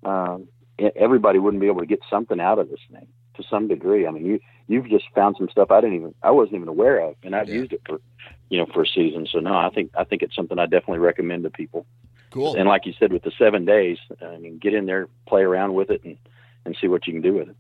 [0.04, 0.48] um,
[0.80, 4.08] e- everybody wouldn't be able to get something out of this thing to some degree.
[4.08, 7.00] I mean, you you've just found some stuff I didn't even I wasn't even aware
[7.00, 7.56] of, and I've Yeah.
[7.56, 8.02] used it for
[8.50, 9.28] you know for a season.
[9.32, 11.86] So no, I think I think it's something I definitely recommend to people.
[12.32, 12.56] Cool.
[12.56, 15.76] And like you said, with the seven days, I mean, get in there, play around
[15.76, 16.18] with it, and
[16.66, 17.56] and see what you can do with it.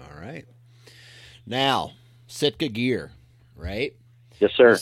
[0.00, 0.46] All right.
[1.46, 1.92] Now,
[2.26, 3.12] Sitka gear,
[3.54, 3.94] right?
[4.40, 4.78] Yes, sir.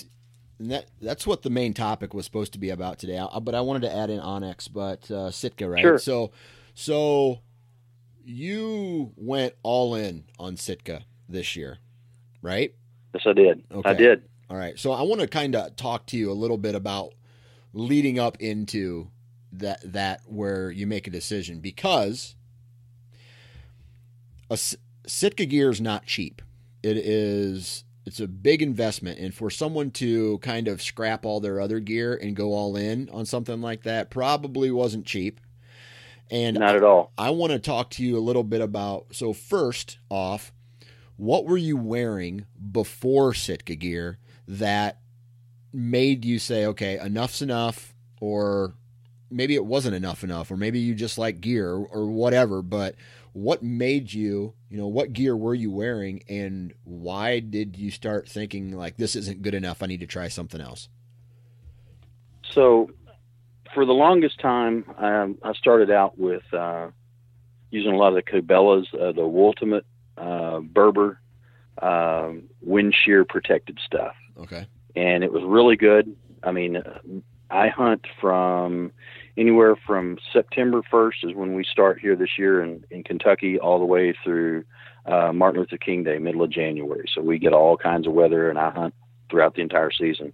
[0.62, 3.18] And that that's what the main topic was supposed to be about today.
[3.18, 5.82] I, but I wanted to add in onX, but uh, Sitka, right?
[5.82, 5.98] Sure.
[5.98, 6.30] So,
[6.72, 7.40] so
[8.24, 11.78] you went all in on Sitka this year,
[12.42, 12.72] right?
[13.12, 13.64] Yes, I did.
[13.72, 13.90] Okay.
[13.90, 14.22] I did.
[14.48, 14.78] All right.
[14.78, 17.12] So I want to kind of talk to you a little bit about
[17.72, 19.10] leading up into
[19.50, 22.36] that that where you make a decision because
[24.48, 24.76] a S-
[25.08, 26.40] Sitka gear is not cheap.
[26.84, 31.60] It is it's a big investment and for someone to kind of scrap all their
[31.60, 35.40] other gear and go all in on something like that probably wasn't cheap.
[36.30, 37.12] And Not at all.
[37.16, 39.06] I want to talk to you a little bit about.
[39.12, 40.52] So first off,
[41.16, 44.98] what were you wearing before Sitka gear that
[45.72, 48.74] made you say, okay, enough's enough, or
[49.30, 52.62] maybe it wasn't enough enough, or maybe you just like gear or, or whatever.
[52.62, 52.96] But
[53.32, 58.28] what made you, you know, what gear were you wearing, and why did you start
[58.28, 59.82] thinking like this isn't good enough?
[59.82, 60.88] I need to try something else.
[62.50, 62.90] So,
[63.74, 66.88] for the longest time, um, I started out with uh,
[67.70, 69.86] using a lot of the Cabela's, uh, the Ultimate,
[70.18, 71.18] uh, Berber,
[71.80, 74.66] um, wind shear protected stuff, Okay.
[74.94, 76.14] and it was really good.
[76.42, 76.98] I mean, uh,
[77.50, 78.92] I hunt from
[79.36, 83.78] anywhere from September 1st is when we start here this year in, in Kentucky, all
[83.78, 84.64] the way through
[85.06, 87.06] uh, Martin Luther King Day, middle of January.
[87.12, 88.94] So we get all kinds of weather, and I hunt
[89.30, 90.32] throughout the entire season.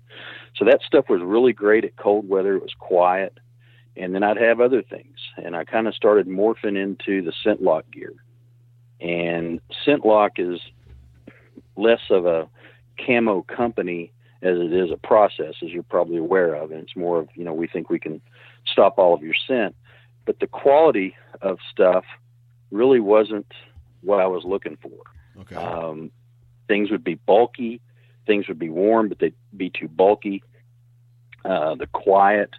[0.56, 2.56] So that stuff was really great at cold weather.
[2.56, 3.38] It was quiet.
[3.96, 5.16] And then I'd have other things.
[5.42, 8.12] And I kind of started morphing into the ScentLok gear.
[9.00, 10.60] And ScentLok is
[11.76, 12.48] less of a
[13.04, 16.70] camo company as it is a process, as you're probably aware of.
[16.70, 18.20] And it's more of, you know, we think we can
[18.70, 19.74] stop all of your scent.
[20.24, 22.04] But the quality of stuff
[22.70, 23.52] really wasn't
[24.02, 25.40] what I was looking for.
[25.40, 25.56] Okay.
[25.56, 26.10] Um,
[26.66, 27.80] things would be bulky,
[28.26, 30.42] things would be warm, but they'd be too bulky.
[31.44, 32.50] Uh, the quiet,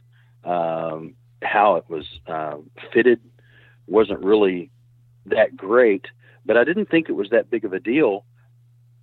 [0.43, 2.57] um, how it was uh,
[2.93, 3.19] fitted,
[3.87, 4.71] wasn't really
[5.25, 6.05] that great.
[6.45, 8.25] But I didn't think it was that big of a deal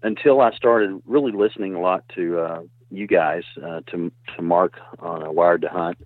[0.03, 4.75] until I started really listening a lot to uh, you guys, uh, to to Mark
[4.99, 5.99] on uh, Wired to Hunt,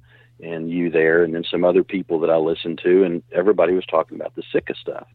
[0.42, 3.86] and you there, and then some other people that I listened to, and everybody was
[3.86, 5.06] talking about the Sitka stuff.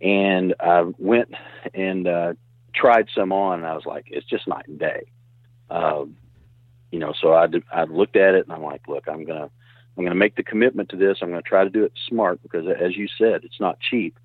[0.00, 1.32] And I went
[1.74, 2.32] and uh,
[2.74, 5.04] tried some on, and I was like, it's just night and day.
[5.70, 6.16] Um,
[6.90, 9.50] you know, so I did, I looked at it, and I'm like, look, I'm gonna
[9.96, 11.18] I'm gonna make the commitment to this.
[11.20, 14.18] I'm gonna try to do it smart because, as you said, it's not cheap,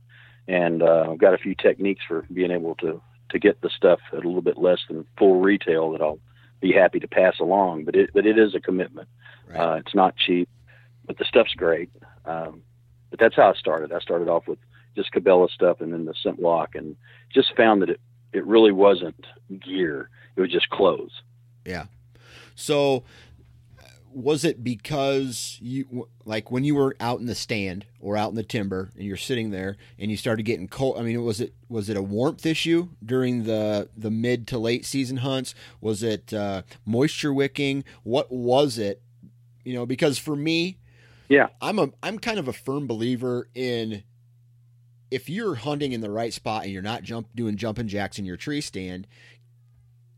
[0.48, 4.00] and uh, I've got a few techniques for being able to to get the stuff
[4.14, 6.20] at a little bit less than full retail that I'll
[6.60, 7.86] be happy to pass along.
[7.86, 9.08] But it but it is a commitment.
[9.48, 9.60] Right.
[9.60, 10.50] Uh, it's not cheap,
[11.06, 11.90] but the stuff's great.
[12.26, 12.62] Um,
[13.10, 13.92] but that's how I started.
[13.92, 14.60] I started off with
[14.96, 16.96] just Cabela stuff and then the ScentLok, and
[17.34, 18.02] just found that it
[18.34, 19.26] it really wasn't
[19.60, 20.10] gear.
[20.36, 21.22] It was just clothes.
[21.66, 21.86] Yeah.
[22.56, 23.04] So
[24.18, 28.36] was it because you like when you were out in the stand or out in
[28.36, 31.54] the timber and you're sitting there and you started getting cold i mean was it
[31.70, 35.54] was it a warmth issue during the the mid to late season hunts?
[35.82, 37.84] Was it uh, moisture wicking?
[38.04, 39.02] What was it?
[39.64, 40.78] You know because for me
[41.30, 41.48] yeah.
[41.62, 44.04] I'm a i'm kind of a firm believer in
[45.12, 48.26] if you're hunting in the right spot and you're not jump doing jumping jacks in
[48.26, 49.08] your tree stand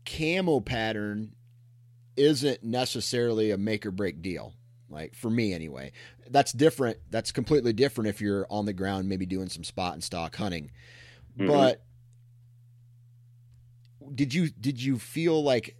[0.06, 1.32] camo pattern
[2.20, 4.54] isn't necessarily a make or break deal.
[4.90, 5.92] Like for me anyway.
[6.28, 6.98] That's different.
[7.10, 10.70] That's completely different if you're on the ground maybe doing some spot and stalk hunting.
[11.38, 11.48] Mm-hmm.
[11.48, 11.82] But
[14.14, 15.76] did you did you feel like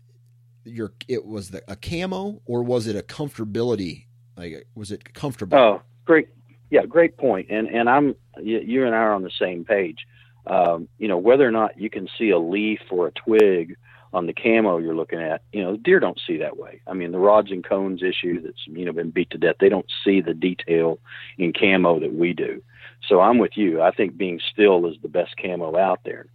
[0.65, 4.07] your it was the, a camo or was it a comfortability?
[4.37, 5.59] Like was it comfortable?
[5.59, 6.29] Oh, great.
[6.71, 7.49] Yeah, great point.
[7.51, 10.07] And and I'm you, you and I are on the same page.
[10.47, 13.77] Um, you know, whether or not you can see a leaf or a twig
[14.13, 16.81] on the camo you're looking at, you know, deer don't see that way.
[16.87, 19.69] I mean, the rods and cones issue that's you know been beat to death, they
[19.69, 20.99] don't see the detail
[21.39, 22.63] in camo that we do.
[23.09, 23.81] So I'm with you.
[23.81, 26.27] I think being still is the best camo out there.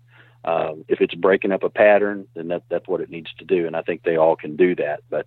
[0.46, 3.66] Um, if it's breaking up a pattern, then that, that's what it needs to do,
[3.66, 5.02] and I think they all can do that.
[5.10, 5.26] But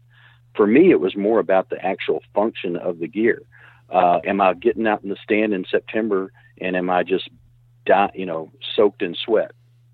[0.54, 3.42] for me, it was more about the actual function of the gear.
[3.90, 7.28] Uh, am I getting out in the stand in September, and am I just,
[7.84, 9.50] die, you know, soaked in sweat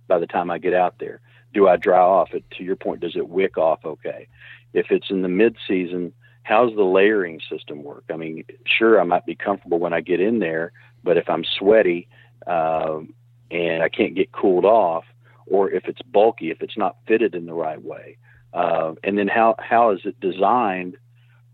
[0.09, 1.21] by the time I get out there?
[1.55, 2.45] Do I dry off it?
[2.59, 4.29] To your point, does it wick off okay?
[4.75, 6.13] If it's in the mid season,
[6.43, 8.05] how's the layering system work?
[8.13, 11.45] I mean, sure, I might be comfortable when I get in there, but if I'm
[11.45, 12.09] sweaty
[12.47, 13.15] um,
[13.51, 15.05] and I can't get cooled off,
[15.47, 18.19] or if it's bulky, if it's not fitted in the right way,
[18.53, 20.97] uh, and then how how is it designed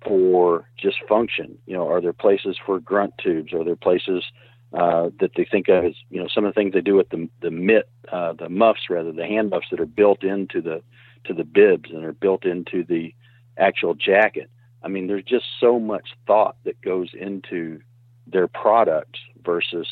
[0.05, 1.59] for just function?
[1.67, 3.53] You know, are there places for grunt tubes?
[3.53, 4.25] Are there places
[4.73, 7.09] uh, that they think of as you know some of the things they do with
[7.11, 10.83] the the mitt, uh, the muffs rather, the hand muffs that are built into the
[11.25, 13.15] to the bibs and are built into the
[13.59, 14.49] actual jacket.
[14.83, 17.81] I mean, there's just so much thought that goes into
[18.27, 19.89] their product versus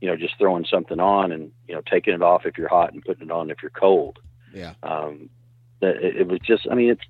[0.00, 2.92] you know just throwing something on and you know taking it off if you're hot
[2.92, 4.18] and putting it on if you're cold.
[4.52, 4.74] Yeah.
[4.82, 5.28] Um,
[5.80, 6.66] it, it was just.
[6.70, 7.04] I mean, it's.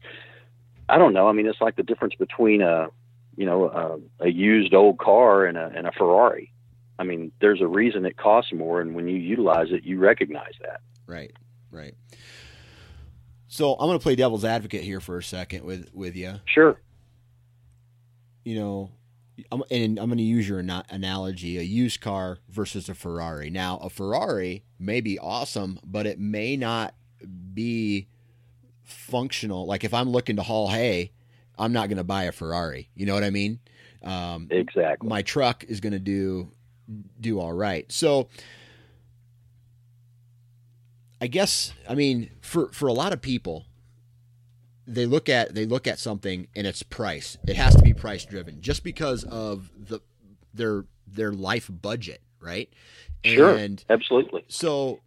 [0.88, 1.28] I don't know.
[1.28, 2.88] I mean, it's like the difference between a
[3.36, 3.68] you know
[4.20, 6.50] a, a used old car and a and a Ferrari.
[6.98, 10.52] I mean, there's a reason it costs more, and when you utilize it, you recognize
[10.62, 10.80] that.
[11.06, 11.32] Right,
[11.70, 11.94] right.
[13.48, 16.40] So I'm going to play devil's advocate here for a second with with you.
[16.44, 16.80] Sure.
[18.44, 18.90] You know,
[19.50, 23.50] I'm, and I'm going to use your analogy: a used car versus a Ferrari.
[23.50, 26.94] Now, a Ferrari may be awesome, but it may not
[27.52, 28.08] be
[28.82, 29.66] functional.
[29.66, 31.12] Like if I'm looking to haul hay,
[31.58, 32.90] I'm not going to buy a Ferrari.
[32.94, 33.60] You know what I mean?
[34.02, 35.08] Um, exactly.
[35.08, 36.50] My truck is going to do
[37.20, 37.90] do all right.
[37.90, 38.28] So
[41.20, 43.66] I guess I mean for for a lot of people
[44.86, 47.38] they look at they look at something and it's price.
[47.46, 50.00] It has to be price driven just because of the
[50.52, 52.68] their their life budget, right?
[53.24, 53.54] Sure.
[53.56, 54.44] And absolutely.
[54.48, 55.00] So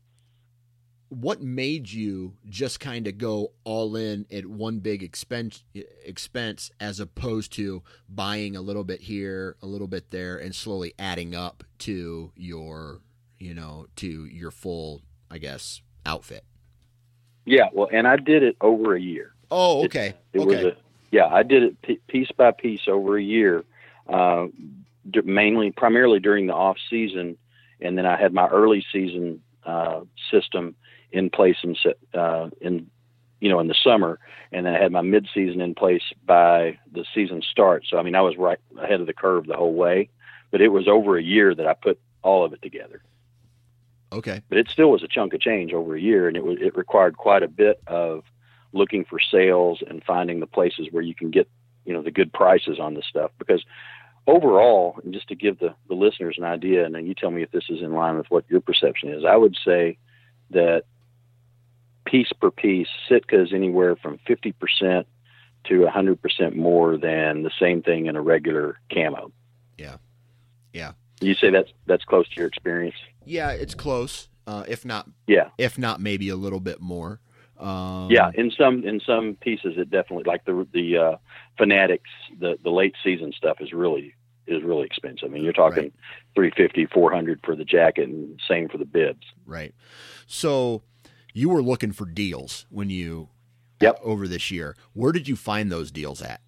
[1.10, 5.63] what made you just kind of go all in at one big expense
[6.04, 10.93] expense as opposed to buying a little bit here, a little bit there, and slowly
[11.00, 13.00] adding up to your,
[13.39, 16.43] you know, to your full, I guess, outfit?
[17.46, 19.34] Yeah, well, and I did it over a year.
[19.50, 20.08] Oh, okay.
[20.08, 20.56] It, it okay.
[20.56, 20.78] was a
[21.10, 23.63] yeah, I did it piece by piece over a year,
[24.10, 24.48] uh,
[25.24, 27.38] mainly primarily during the off season,
[27.80, 30.76] and then I had my early season uh, system
[31.12, 31.76] in place in
[32.13, 32.89] uh, in
[33.39, 34.20] you know in the summer,
[34.52, 37.86] and then I had my mid season in place by the season start.
[37.89, 40.10] So I mean, I was right ahead of the curve the whole way,
[40.52, 43.02] but it was over a year that I put all of it together.
[44.12, 46.58] Okay, but it still was a chunk of change over a year, and it was
[46.62, 48.24] it required quite a bit of
[48.74, 51.50] looking for sales and finding the places where you can get
[51.86, 53.63] you know the good prices on this stuff because
[54.28, 57.41] overall and just to give the, the listeners an idea and then you tell me
[57.41, 59.98] if this is in line with what your perception is i would say
[60.52, 60.84] that
[62.10, 65.06] piece per piece, Sitka is anywhere from 50%
[65.65, 69.31] to 100% more than the same thing in a regular camo.
[69.77, 69.98] Yeah.
[70.73, 70.94] Yeah.
[71.19, 72.96] You say that's that's close to your experience?
[73.25, 74.29] Yeah, it's close.
[74.46, 77.19] Uh, if not, yeah, if not, maybe a little bit more.
[77.60, 81.17] Um, yeah, in some in some pieces, it definitely like the the uh,
[81.58, 82.10] fanatics,
[82.40, 84.13] the the late season stuff is really
[84.46, 85.29] is really expensive.
[85.29, 85.94] I mean, you're talking right.
[86.36, 89.25] 350, 400 for the jacket, and same for the bibs.
[89.46, 89.73] Right.
[90.27, 90.84] So
[91.38, 93.29] you were looking for deals when you
[93.79, 94.00] Yep.
[94.04, 94.75] over this year.
[94.94, 96.42] Where did you find those deals at?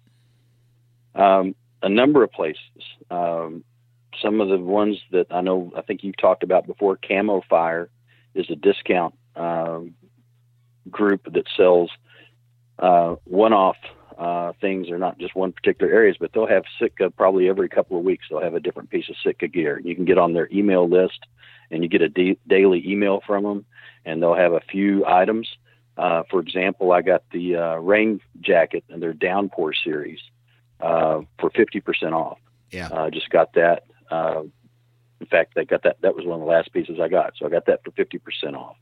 [1.14, 2.82] Um, a number of places.
[3.08, 3.62] Um,
[4.20, 6.96] some of the ones that I know, I think you've talked about before.
[6.96, 7.86] Camofire
[8.34, 9.94] is a discount um,
[10.90, 11.90] group that sells
[12.80, 13.76] uh, one-off
[14.18, 14.88] uh, things.
[14.88, 18.26] They're not just one particular areas, but they'll have Sitka probably every couple of weeks.
[18.28, 19.80] They'll have a different piece of Sitka gear.
[19.84, 21.20] You can get on their email list,
[21.70, 23.64] and you get a d- daily email from them,
[24.04, 25.48] and they'll have a few items.
[25.96, 30.20] Uh, for example, I got the uh, rain jacket and their downpour series
[30.80, 32.38] uh, for 50% off.
[32.70, 32.88] Yeah.
[32.88, 33.84] Uh, just got that.
[34.10, 34.42] Uh,
[35.20, 36.00] in fact, I got that.
[36.00, 37.34] That was one of the last pieces I got.
[37.36, 38.76] So I got that for 50% off.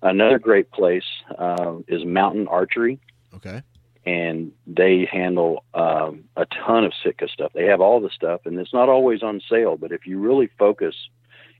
[0.00, 1.04] Another great place
[1.36, 3.00] uh, is Mountain Archery,
[3.34, 3.62] Okay.
[4.06, 7.52] and they handle um, a ton of Sitka stuff.
[7.52, 9.76] They have all the stuff, and it's not always on sale.
[9.76, 10.94] But if you really focus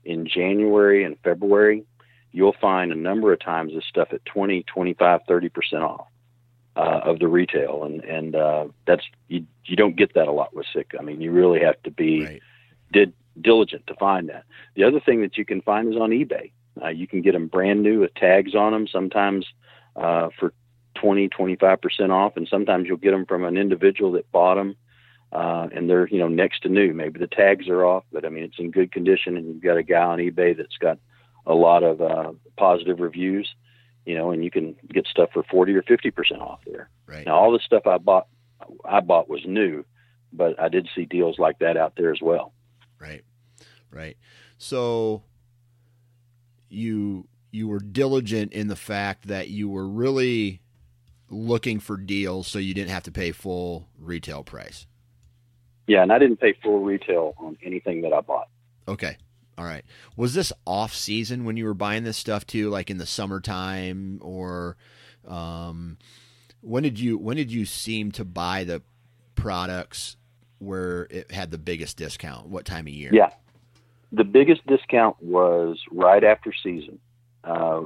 [0.05, 1.83] in January and February,
[2.31, 6.07] you'll find a number of times this stuff at 20, 25, 30% off
[6.75, 7.83] uh, of the retail.
[7.83, 10.97] And, and uh, that's, you, you don't get that a lot with Sitka.
[10.99, 12.41] I mean, you really have to be Right.
[12.91, 14.43] did diligent to find that.
[14.75, 16.51] The other thing that you can find is on eBay.
[16.81, 19.45] Uh, you can get them brand new with tags on them, sometimes
[19.95, 20.53] uh, for
[20.95, 24.75] 20, 25% off, and sometimes you'll get them from an individual that bought them.
[25.31, 26.91] Uh, and they're, you know, next to new.
[26.91, 29.37] Maybe the tags are off, but I mean, it's in good condition.
[29.37, 30.97] And you've got a guy on eBay that's got
[31.49, 33.53] a lot of uh, positive reviews,
[34.05, 36.89] you know, and you can get stuff for 40 or 50% off there.
[37.07, 37.25] Right.
[37.25, 38.27] Now, all the stuff I bought,
[38.85, 39.83] I bought was new,
[40.31, 42.53] but I did see deals like that out there as well.
[42.99, 43.23] Right.
[43.91, 44.15] Right.
[44.59, 45.23] So
[46.69, 50.61] you you were diligent in the fact that you were really
[51.31, 54.85] looking for deals so you didn't have to pay full retail price.
[55.87, 58.49] Yeah, and I didn't pay full retail on anything that I bought.
[58.87, 59.17] Okay.
[59.59, 59.83] All right.
[60.15, 64.19] Was this off season when you were buying this stuff too, like in the summertime
[64.21, 64.77] or
[65.27, 65.97] um
[66.61, 68.81] when did you when did you seem to buy the
[69.35, 70.15] products
[70.59, 72.47] where it had the biggest discount?
[72.47, 73.09] What time of year?
[73.11, 73.31] Yeah.
[74.13, 76.97] The biggest discount was right after season.
[77.43, 77.81] Uh,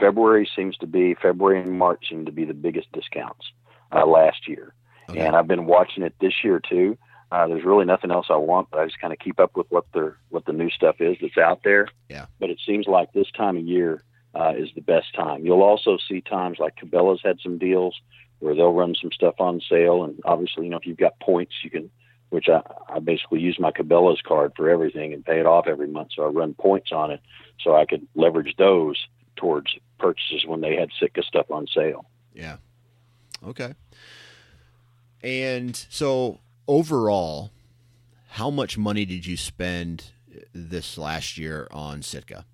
[0.00, 3.52] February seems to be, February and March seem to be the biggest discounts
[3.92, 4.72] uh, last year.
[5.10, 5.20] Okay.
[5.20, 6.96] And I've been watching it this year too.
[7.30, 9.66] Uh, there's really nothing else I want, but I just kind of keep up with
[9.70, 11.88] what the what the new stuff is that's out there.
[12.08, 12.26] Yeah.
[12.40, 14.02] But it seems like this time of year
[14.34, 15.44] uh, is the best time.
[15.44, 18.00] You'll also see times like Cabela's had some deals
[18.38, 21.54] where they'll run some stuff on sale, and obviously, you know, if you've got points,
[21.62, 21.90] you can.
[22.30, 22.60] Which I,
[22.90, 26.24] I basically use my Cabela's card for everything and pay it off every month, so
[26.24, 27.20] I run points on it,
[27.58, 29.02] so I could leverage those
[29.36, 32.04] towards purchases when they had Sitka stuff on sale.
[32.34, 32.58] Yeah.
[33.42, 33.72] Okay.
[35.22, 37.50] And so overall,
[38.30, 40.12] how much money did you spend
[40.52, 42.44] this last year on Sitka?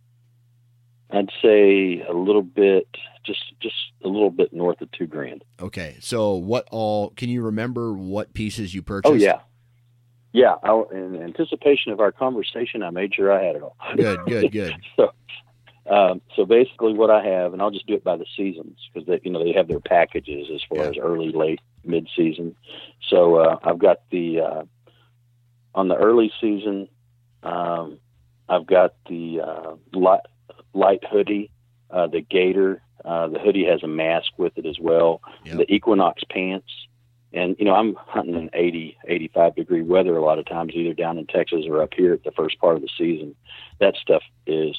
[1.11, 2.89] I'd say a little bit,
[3.27, 5.45] just just a little bit north of two grand.
[5.61, 5.97] Okay.
[6.01, 9.13] So what all can you remember what pieces you purchased?
[9.13, 9.41] Oh yeah,
[10.33, 10.55] yeah.
[10.63, 13.77] I, in anticipation of our conversation, I made sure I had it all.
[13.97, 14.75] Good, good, good.
[14.97, 15.13] so,
[15.87, 19.07] um, so basically, what I have, and I'll just do it by the seasons because
[19.07, 20.91] they, you know, they have their packages as far Yeah.
[20.91, 22.57] as early, late, mid season.
[23.09, 24.63] So uh, I've got the uh,
[25.75, 26.89] on the early season.
[27.43, 27.99] Um,
[28.49, 30.21] I've got the uh, light,
[30.73, 31.51] light hoodie,
[31.91, 32.81] uh, the gator.
[33.05, 35.21] Uh, the hoodie has a mask with it as well.
[35.45, 35.59] Yep.
[35.59, 36.69] The Equinox pants.
[37.35, 40.95] And, you know, I'm hunting in 80, 85 degree weather a lot of times, either
[40.95, 43.35] down in Texas or up here at the first part of the season.
[43.81, 44.79] That stuff is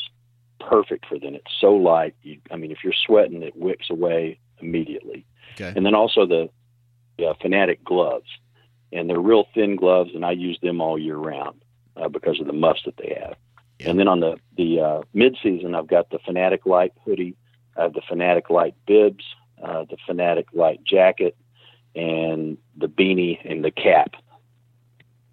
[0.60, 1.36] perfect for them.
[1.36, 2.16] It's so light.
[2.24, 5.26] You, I mean, if you're sweating, it wicks away immediately.
[5.54, 5.74] Okay.
[5.76, 6.50] And then also the
[7.26, 8.30] uh, Fanatic gloves.
[8.92, 11.62] And they're real thin gloves, and I use them all year round
[11.98, 13.36] uh, because of the muffs that they have.
[13.80, 13.90] Yeah.
[13.90, 17.36] And then on the, the uh, mid season, I've got the Fanatic Light hoodie,
[17.76, 19.26] I have the Fanatic Light bibs,
[19.62, 21.36] uh, the Fanatic Light jacket,
[21.94, 24.16] and the beanie and the cap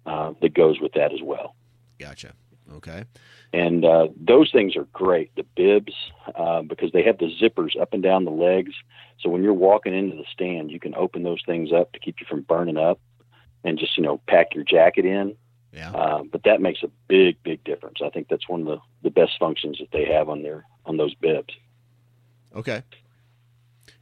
[0.05, 1.55] uh, that goes with that as well.
[1.99, 2.33] Gotcha.
[2.73, 3.05] Okay.
[3.53, 5.33] And uh, those things are great.
[5.35, 5.93] The bibs,
[6.35, 8.73] uh, because they have the zippers up and down the legs.
[9.19, 12.19] So when you're walking into the stand, you can open those things up to keep
[12.19, 12.99] you from burning up
[13.63, 15.35] and just, you know, pack your jacket in.
[15.71, 15.91] Yeah.
[15.91, 17.99] Uh, but that makes a big, big difference.
[18.03, 20.97] I think that's one of the, the best functions that they have on their on
[20.97, 21.53] those bibs.
[22.55, 22.83] Okay.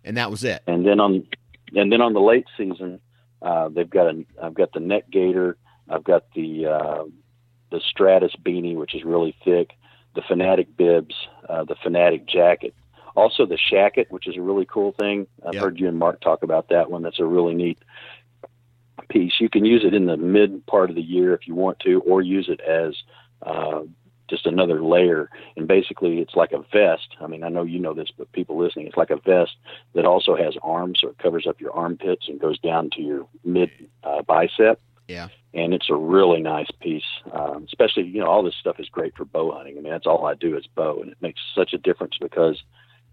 [0.03, 0.63] And that was it.
[0.67, 1.27] And then on
[1.75, 2.99] and then on the late season,
[3.41, 5.57] uh, they've got a I've got the neck gator,
[5.89, 7.03] I've got the uh,
[7.71, 9.71] the Stratus beanie, which is really thick,
[10.15, 11.15] the Fanatic bibs,
[11.49, 12.73] uh, the Fanatic jacket,
[13.15, 15.27] also the Shacket, which is a really cool thing.
[15.45, 15.61] I've Yeah.
[15.61, 17.01] heard you and Mark talk about that one.
[17.01, 17.79] That's a really neat
[19.09, 19.39] piece.
[19.39, 22.01] You can use it in the mid part of the year if you want to,
[22.01, 22.95] or use it as
[23.41, 23.81] uh,
[24.29, 25.29] just another layer.
[25.57, 27.15] And basically, it's like a vest.
[27.19, 29.57] I mean, I know you know this, but people listening, it's like a vest
[29.93, 33.27] that also has arms, so it covers up your armpits and goes down to your
[33.43, 33.71] mid
[34.03, 34.79] uh, bicep.
[35.07, 35.27] Yeah.
[35.53, 39.15] And it's a really nice piece, um, especially you know all this stuff is great
[39.17, 39.77] for bow hunting.
[39.77, 42.61] I mean, that's all I do is bow, and it makes such a difference because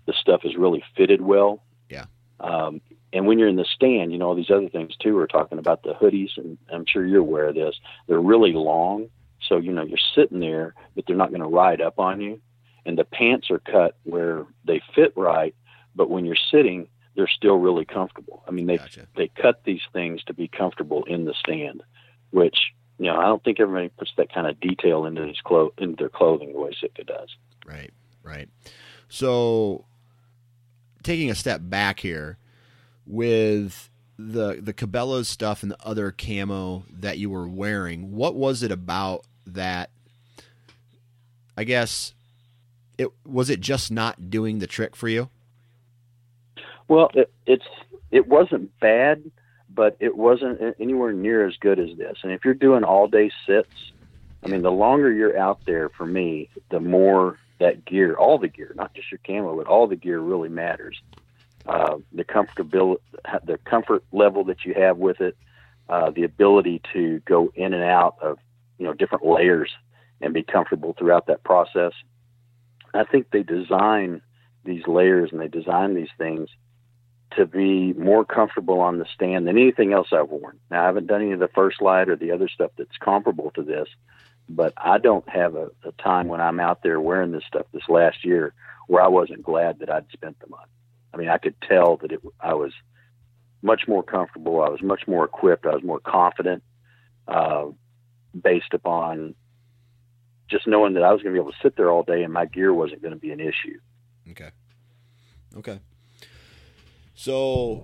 [0.06, 1.62] the stuff is really fitted well.
[1.88, 2.06] Yeah.
[2.40, 2.80] Um,
[3.12, 5.58] and when you're in the stand, you know, all these other things too, we're talking
[5.58, 7.74] about the hoodies, and I'm sure you're aware of this.
[8.06, 9.08] They're really long.
[9.48, 12.40] So, you know, you're sitting there, but they're not going to ride up on you.
[12.84, 15.54] And the pants are cut where they fit right,
[15.94, 18.42] but when you're sitting, they're still really comfortable.
[18.46, 19.08] I mean, they Gotcha.
[19.16, 21.82] they cut these things to be comfortable in the stand,
[22.30, 25.72] which you know I don't think everybody puts that kind of detail into his clo-
[25.78, 27.34] into their clothing the way Sitka does.
[27.66, 28.48] Right, right.
[29.08, 29.84] So,
[31.02, 32.38] taking a step back here,
[33.06, 38.62] with the the Cabela's stuff and the other camo that you were wearing, what was
[38.62, 39.90] it about that?
[41.56, 42.14] I guess
[42.98, 45.30] it was it just not doing the trick for you.
[46.88, 47.66] Well, it, it's
[48.10, 49.30] it wasn't bad,
[49.78, 52.18] but it wasn't anywhere near as good as this.
[52.24, 53.92] And if you're doing all day sits,
[54.42, 58.48] I mean, the longer you're out there, for me, the more that gear, all the
[58.48, 61.00] gear, not just your camo, but all the gear really matters.
[61.64, 62.98] Uh, the comfortability,
[63.44, 65.36] the comfort level that you have with it,
[65.88, 68.40] uh, the ability to go in and out of
[68.78, 69.70] you know different layers
[70.20, 71.92] and be comfortable throughout that process.
[72.94, 74.22] I think they design
[74.64, 76.48] these layers and they design these things
[77.36, 80.58] to be more comfortable on the stand than anything else I've worn.
[80.70, 83.50] Now, I haven't done any of the First Lite or the other stuff that's comparable
[83.52, 83.88] to this,
[84.48, 87.88] but I don't have a, a time when I'm out there wearing this stuff this
[87.88, 88.54] last year
[88.86, 90.70] where I wasn't glad that I'd spent the money.
[91.12, 92.72] I mean, I could tell that it, I was
[93.62, 94.62] much more comfortable.
[94.62, 95.66] I was much more equipped.
[95.66, 96.62] I was more confident
[97.26, 97.66] uh,
[98.40, 99.34] based upon
[100.48, 102.32] just knowing that I was going to be able to sit there all day and
[102.32, 103.78] my gear wasn't going to be an issue.
[104.30, 104.50] Okay.
[105.56, 105.80] Okay.
[107.18, 107.82] So,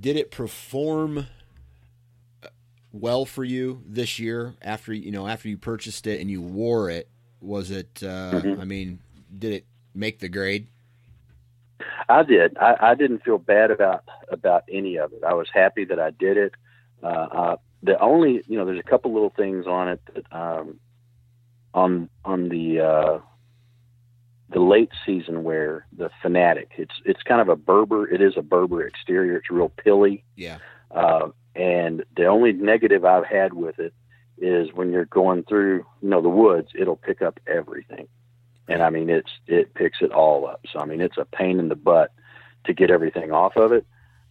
[0.00, 1.28] did it perform
[2.42, 2.48] uh,
[2.90, 6.90] well for you this year after you know after you purchased it and you wore
[6.90, 7.08] it?
[7.40, 8.02] Was it?
[8.02, 8.58] Uh, Mhm.
[8.60, 8.98] I mean,
[9.38, 10.66] did it make the grade?
[12.08, 12.58] I did.
[12.58, 15.22] I, I didn't feel bad about about any of it.
[15.22, 16.54] I was happy that I did it.
[17.04, 20.80] Uh, uh, the only, you know, there's a couple little things on it that um,
[21.74, 23.18] on on the uh,
[24.52, 26.72] the late season wear, the Fanatic.
[26.76, 28.08] It's it's kind of a Berber.
[28.08, 29.36] It is a Berber exterior.
[29.36, 30.24] It's real pilly.
[30.36, 30.58] Yeah.
[30.90, 33.94] Uh, and the only negative I've had with it
[34.38, 38.08] is when you're going through, you know, the woods, it'll pick up everything.
[38.68, 40.64] And I mean, it's it picks it all up.
[40.72, 42.12] So I mean, it's a pain in the butt
[42.64, 43.86] to get everything off of it.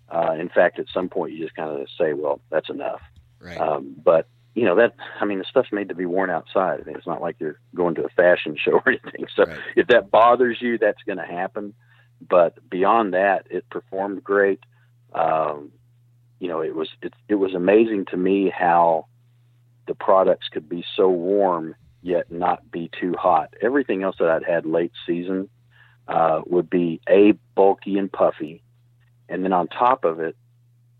[0.09, 3.01] Uh, in fact, at some point, you just kind of say, "Well, that's enough."
[3.39, 3.57] Right.
[3.57, 4.27] Um, but
[4.59, 6.81] you know that I mean, the stuff's made to be worn outside.
[6.81, 9.25] I mean, it's not like you're going to a fashion show or anything.
[9.33, 9.59] So Right.
[9.77, 11.73] if that bothers you, that's going to happen.
[12.19, 14.59] But beyond that, it performed great.
[15.13, 15.71] Um,
[16.41, 19.05] you know, it was it, it was amazing to me how
[19.87, 23.53] the products could be so warm yet not be too hot.
[23.61, 25.47] Everything else that I'd had late season
[26.05, 28.61] uh, would be a bulky and puffy,
[29.29, 30.35] and then on top of it,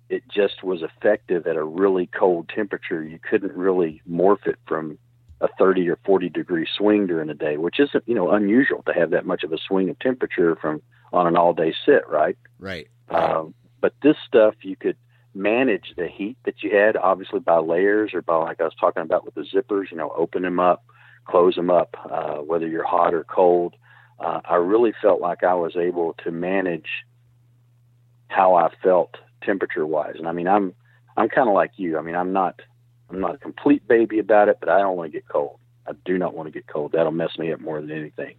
[0.10, 3.04] it just was effective at a really cold temperature.
[3.04, 4.98] You couldn't really morph it from
[5.42, 8.94] a 30 or 40 degree swing during the day, which isn't you know unusual to
[8.94, 10.82] have that much of a swing of temperature from
[11.14, 12.38] on an all day sit, right?
[12.60, 12.88] right.
[13.10, 14.98] Um, but this stuff you could
[15.34, 19.04] manage the heat that you had, obviously by layers or by like I was talking
[19.04, 19.92] about with the zippers.
[19.92, 20.84] You know, open them up,
[21.26, 23.76] close them up, uh, whether you're hot or cold.
[24.20, 26.90] Uh, I really felt like I was able to manage
[28.28, 30.16] how I felt temperature wise.
[30.18, 30.74] And I mean, I'm
[31.18, 31.98] I'm kind of like you.
[31.98, 32.62] I mean, I'm not
[33.10, 35.60] I'm not a complete baby about it, but I don't want to get cold.
[35.88, 36.92] I do not want to get cold.
[36.92, 38.36] That'll mess me up more than anything.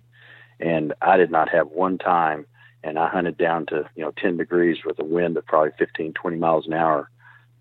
[0.60, 2.46] And I did not have one time
[2.82, 6.12] and I hunted down to you know 10 degrees with a wind of probably 15,
[6.14, 7.10] 20 miles an hour,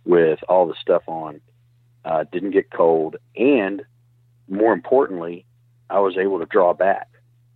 [0.06, 1.42] with all the stuff on.
[2.06, 3.82] Uh, didn't get cold, and
[4.48, 5.46] more importantly,
[5.90, 7.08] I was able to draw back.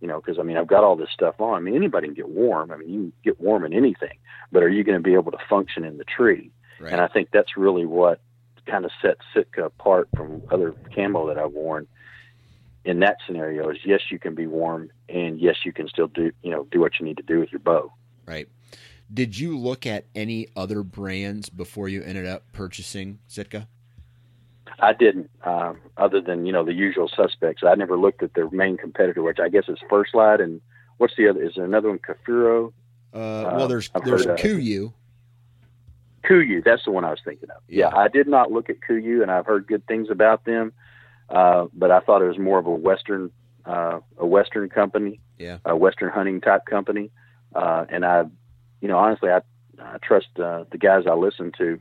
[0.04, 1.54] You know, because I mean, I've got all this stuff on.
[1.54, 2.70] I mean, anybody can get warm.
[2.70, 4.18] I mean, you can get warm in anything,
[4.52, 6.50] but are you going to be able to function in the tree?
[6.78, 6.92] Right.
[6.92, 8.20] And I think that's really what
[8.66, 11.86] kind of sets Sitka apart from other camo that I've worn.
[12.84, 16.32] In that scenario, is yes, you can be warm, and yes, you can still do
[16.42, 17.90] you know do what you need to do with your bow.
[18.26, 18.46] Right.
[19.10, 23.68] Did you look at any other brands before you ended up purchasing Sitka?
[24.80, 27.62] I didn't, um, other than you know the usual suspects.
[27.64, 30.60] I never looked at their main competitor, which I guess is First Lite, and
[30.98, 31.42] what's the other?
[31.42, 31.98] Is there another one?
[31.98, 32.68] Kafuro,
[33.12, 34.36] Uh, well, there's I've there's of.
[34.38, 34.92] Kuiu.
[36.24, 36.64] Kuiu.
[36.64, 37.62] That's the one I was thinking of.
[37.68, 37.96] Yeah, Yeah.
[37.96, 40.72] I did not look at Kuiu, and I've heard good things about them.
[41.30, 43.30] uh, but I thought it was more of a Western,
[43.64, 45.56] uh, a Western company, Yeah.
[45.64, 47.10] a Western hunting type company.
[47.54, 48.24] Uh, and I,
[48.82, 49.40] you know, honestly, I,
[49.80, 51.80] I trust uh, the guys I listen to.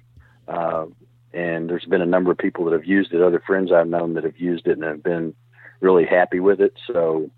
[1.34, 4.14] And there's been a number of people that have used it, other friends I've known
[4.14, 5.34] that have used it and have been
[5.80, 6.74] really happy with it.
[6.88, 7.32] So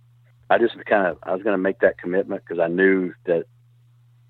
[0.50, 3.46] I just kind of, I was going to make that commitment because I knew that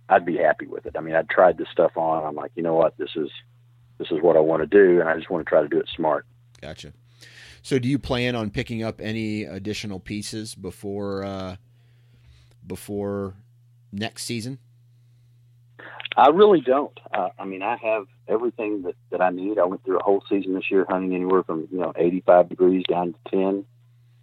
[0.07, 0.95] I'd be happy with it.
[0.95, 2.23] I mean, I'd tried this stuff on.
[2.23, 3.29] I'm like, you know what, this is,
[3.97, 4.99] this is what I want to do.
[4.99, 6.25] And I just want to try to do it smart.
[6.61, 6.93] Gotcha.
[7.65, 11.55] So, do you plan on picking up any additional pieces before uh,
[12.67, 13.33] before
[13.91, 14.59] next season?
[16.15, 16.95] I really don't.
[17.11, 19.59] Uh, I mean, I have everything that, that I need.
[19.59, 22.83] I went through a whole season this year hunting anywhere from, you know, 85 degrees
[22.89, 23.65] down to 10,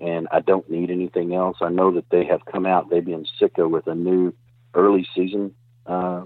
[0.00, 1.58] and I don't need anything else.
[1.60, 4.32] I know that they have come out, they've been Sitka with a new
[4.74, 5.54] early season
[5.86, 6.22] uh,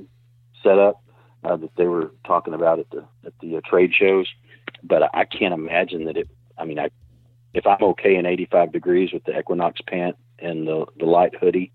[0.62, 1.02] setup
[1.44, 4.26] uh, that they were talking about at the, at the uh, trade shows,
[4.82, 6.90] but I can't imagine that it, I mean, I,
[7.54, 11.72] if I'm okay in 85 degrees with the Equinox pant and the, the light hoodie,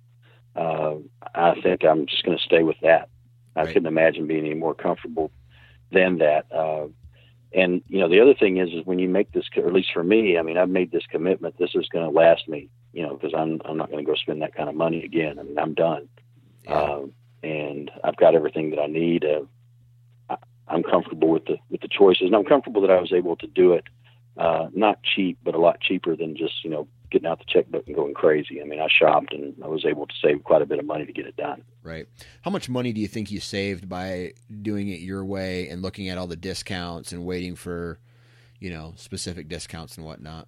[0.56, 0.96] uh,
[1.34, 3.10] I think I'm just going to stay with that.
[3.56, 3.74] I Right.
[3.74, 5.32] couldn't imagine being any more comfortable
[5.92, 6.46] than that.
[6.52, 6.88] Uh,
[7.54, 9.90] and you know, the other thing is, is when you make this, or at least
[9.94, 11.58] for me, I mean, I've made this commitment.
[11.58, 14.16] This is going to last me, you know, because I'm I'm not going to go
[14.16, 15.38] spend that kind of money again.
[15.38, 16.08] I mean, I'm done,
[16.68, 17.14] um,
[17.44, 19.26] and I've got everything that I need.
[19.26, 19.42] Uh,
[20.30, 20.38] I,
[20.70, 23.48] I'm comfortable with the with the choices, and I'm comfortable that I was able to
[23.48, 23.84] do it,
[24.38, 27.86] uh, not cheap, but a lot cheaper than just you know getting out the checkbook
[27.88, 28.62] and going crazy.
[28.62, 31.06] I mean, I shopped and I was able to save quite a bit of money
[31.06, 31.64] to get it done.
[31.84, 32.08] Right.
[32.42, 36.10] How much money do you think you saved by doing it your way and looking
[36.10, 38.00] at all the discounts and waiting for,
[38.60, 40.48] you know, specific discounts and whatnot?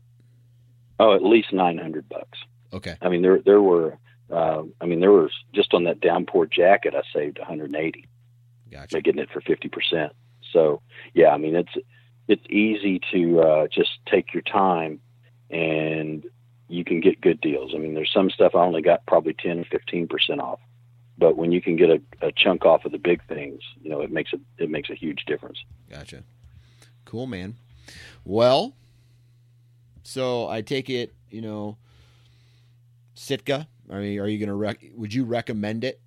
[0.99, 2.39] Oh, at least nine hundred bucks.
[2.71, 2.95] Okay.
[3.01, 3.97] I mean, there there were,
[4.31, 8.07] uh, I mean, there was just on that downpour jacket, I saved 180
[8.71, 8.95] Gotcha.
[8.95, 10.13] by getting it for 50 percent.
[10.51, 10.81] So
[11.13, 11.73] yeah, I mean, it's
[12.27, 15.01] it's easy to uh, just take your time,
[15.49, 16.25] and
[16.67, 17.73] you can get good deals.
[17.75, 20.59] I mean, there's some stuff I only got probably 10 or 15 percent off,
[21.17, 24.01] but when you can get a, a chunk off of the big things, you know,
[24.01, 25.59] it makes a it makes a huge difference.
[25.89, 26.23] Gotcha.
[27.05, 27.55] Cool, man.
[28.25, 28.73] Well,
[30.03, 31.77] so I take it, you know,
[33.13, 33.67] Sitka.
[33.89, 35.99] I mean, are you going to rec- would you recommend it?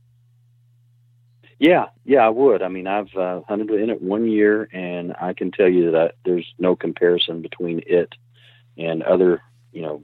[1.58, 2.62] Yeah, yeah, I would.
[2.62, 6.00] I mean, I've uh, hunted in it one year, and I can tell you that
[6.00, 8.14] I, there's no comparison between it
[8.76, 9.40] and other,
[9.72, 10.02] you know,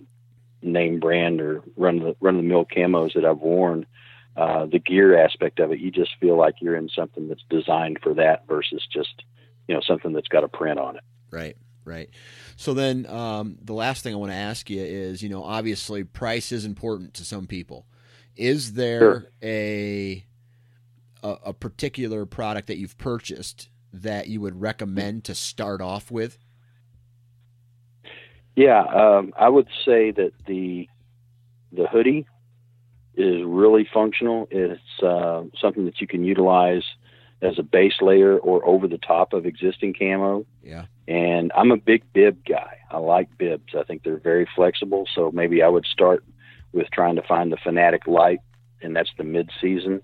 [0.62, 3.86] name brand or run the run the mill camos that I've worn.
[4.34, 7.98] Uh, the gear aspect of it, you just feel like you're in something that's designed
[8.02, 9.22] for that versus just,
[9.68, 11.02] you know, something that's got a print on it.
[11.30, 11.54] Right,
[11.84, 12.08] right.
[12.56, 16.02] So then, um, the last thing I want to ask you is, you know, obviously
[16.02, 17.84] price is important to some people.
[18.34, 19.24] Is there Sure.
[19.42, 20.24] a,
[21.22, 26.38] a a particular product that you've purchased that you would recommend to start off with?
[28.54, 30.88] Yeah, um, I would say that the
[31.72, 32.26] the hoodie
[33.14, 34.46] is really functional.
[34.50, 36.84] It's uh, something that you can utilize
[37.40, 40.46] as a base layer or over the top of existing camo.
[40.62, 42.78] Yeah, And I'm a big bib guy.
[42.90, 43.74] I like bibs.
[43.76, 45.08] I think they're very flexible.
[45.14, 46.24] So maybe I would start
[46.72, 48.40] with trying to find the Fanatic Light,
[48.80, 50.02] and that's the mid-season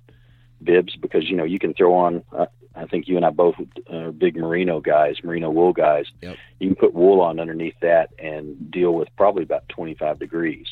[0.62, 2.24] bibs because you know you can throw on.
[2.36, 3.56] Uh, I think you and I both
[3.90, 6.06] are big merino guys, merino wool guys.
[6.22, 6.36] Yep.
[6.60, 10.66] You can put wool on underneath that and deal with probably about 25 degrees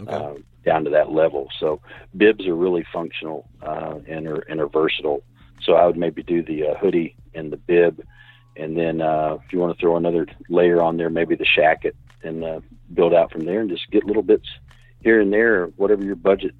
[0.00, 0.34] okay, uh,
[0.64, 1.48] down to that level.
[1.58, 1.80] So
[2.16, 5.22] bibs are really functional uh, and are and are versatile.
[5.62, 8.02] So I would maybe do the uh, hoodie and the bib,
[8.56, 11.92] and then uh, if you want to throw another layer on there, maybe the shacket,
[12.22, 12.60] and uh,
[12.92, 14.48] build out from there, and just get little bits
[15.00, 16.54] here and there, whatever your budget,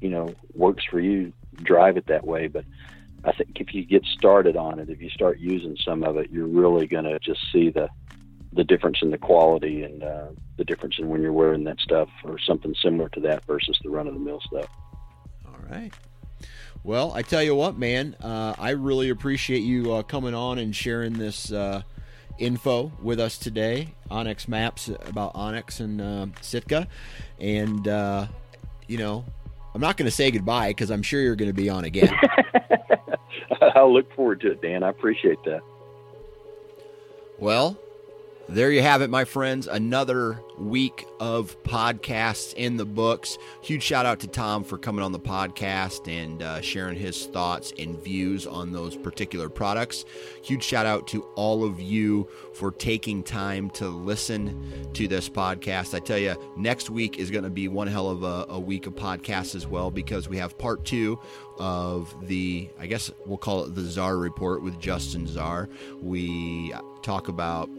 [0.00, 1.32] you know, works for you.
[1.56, 2.64] Drive it that way, but.
[3.26, 6.30] I think if you get started on it, if you start using some of it,
[6.30, 7.88] you're really going to just see the
[8.52, 12.08] the difference in the quality and uh, the difference in when you're wearing that stuff
[12.24, 14.66] or something similar to that versus the run of the mill stuff.
[15.44, 15.92] all right.
[16.82, 20.74] Well, I tell you what, man, uh, I really appreciate you uh, coming on and
[20.74, 21.82] sharing this uh,
[22.38, 23.94] info with us today.
[24.10, 26.86] onX maps about onX and uh, Sitka,
[27.40, 28.26] and uh,
[28.86, 29.24] you know,
[29.74, 32.14] I'm not going to say goodbye because I'm sure you're going to be on again.
[33.74, 34.82] I'll look forward to it, Dan.
[34.82, 35.62] I appreciate that.
[37.38, 37.78] Well,
[38.48, 39.66] there you have it, my friends.
[39.66, 43.38] Another week of podcasts in the books.
[43.60, 47.72] Huge shout out to Tom for coming on the podcast and uh, sharing his thoughts
[47.76, 50.04] and views on those particular products.
[50.42, 55.92] Huge shout out to all of you for taking time to listen to this podcast.
[55.92, 58.86] I tell you, next week is going to be one hell of a, a week
[58.86, 61.18] of podcasts as well because we have part two
[61.58, 65.68] of the, I guess we'll call it the Zarr Report with Justin Zarr.
[66.02, 67.70] We talk about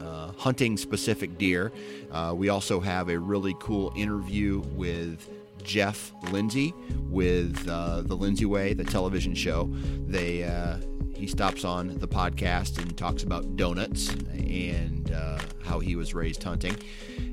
[0.00, 1.72] uh, hunting specific deer.
[2.10, 5.28] Uh, we also have a really cool interview with
[5.62, 6.74] Jeff Lindsay
[7.10, 9.68] with uh, the Lindsay Way, the television show.
[10.06, 10.78] They uh,
[11.14, 16.42] he stops on the podcast and talks about donuts and uh, how he was raised
[16.42, 16.76] hunting.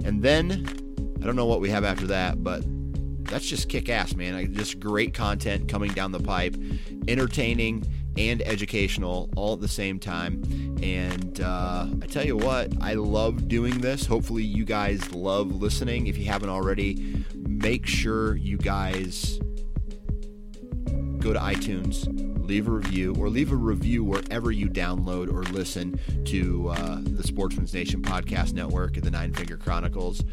[0.03, 0.65] And then
[1.21, 2.65] I don't know what we have after that, but
[3.27, 4.53] that's just kick ass, man.
[4.53, 6.55] Just great content coming down the pipe,
[7.07, 7.85] entertaining
[8.17, 10.41] and educational all at the same time.
[10.81, 14.05] And uh, I tell you what, I love doing this.
[14.05, 16.07] Hopefully, you guys love listening.
[16.07, 19.39] If you haven't already, make sure you guys
[21.19, 22.07] go to iTunes,
[22.47, 27.23] leave a review, or leave a review wherever you download or listen to uh, the
[27.23, 30.23] Sportsman's Nation Podcast Network and the Nine Finger Chronicles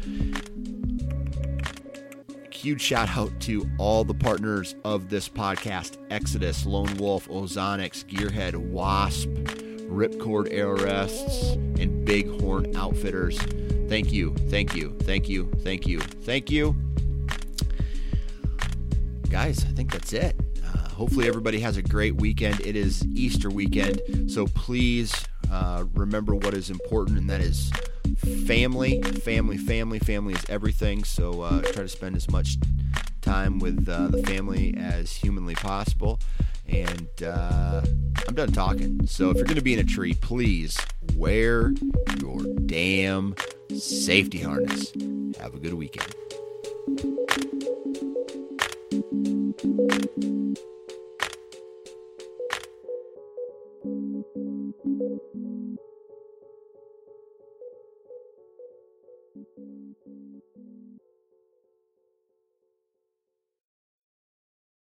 [2.55, 8.55] huge shout out to all the partners of this podcast Exodus, Lone Wolf, Ozonics, Gearhead,
[8.55, 9.27] Wasp,
[9.89, 13.37] Ripcord Arrests, and Bighorn Outfitters.
[13.89, 16.75] Thank you, thank you, thank you, thank you, thank you.
[19.29, 20.35] Guys, I think that's it.
[20.63, 22.61] Uh, hopefully, everybody has a great weekend.
[22.61, 25.13] It is Easter weekend, so please
[25.51, 27.69] uh, remember what is important, and that is
[28.15, 31.03] family, family, family, family is everything.
[31.03, 32.57] So uh, try to spend as much
[33.21, 36.19] time with uh, the family as humanly possible.
[36.67, 37.81] And uh,
[38.27, 39.05] I'm done talking.
[39.07, 40.77] So if you're going to be in a tree, please
[41.15, 41.73] wear
[42.19, 43.35] your damn
[43.77, 44.91] safety harness.
[45.39, 46.13] Have a good weekend.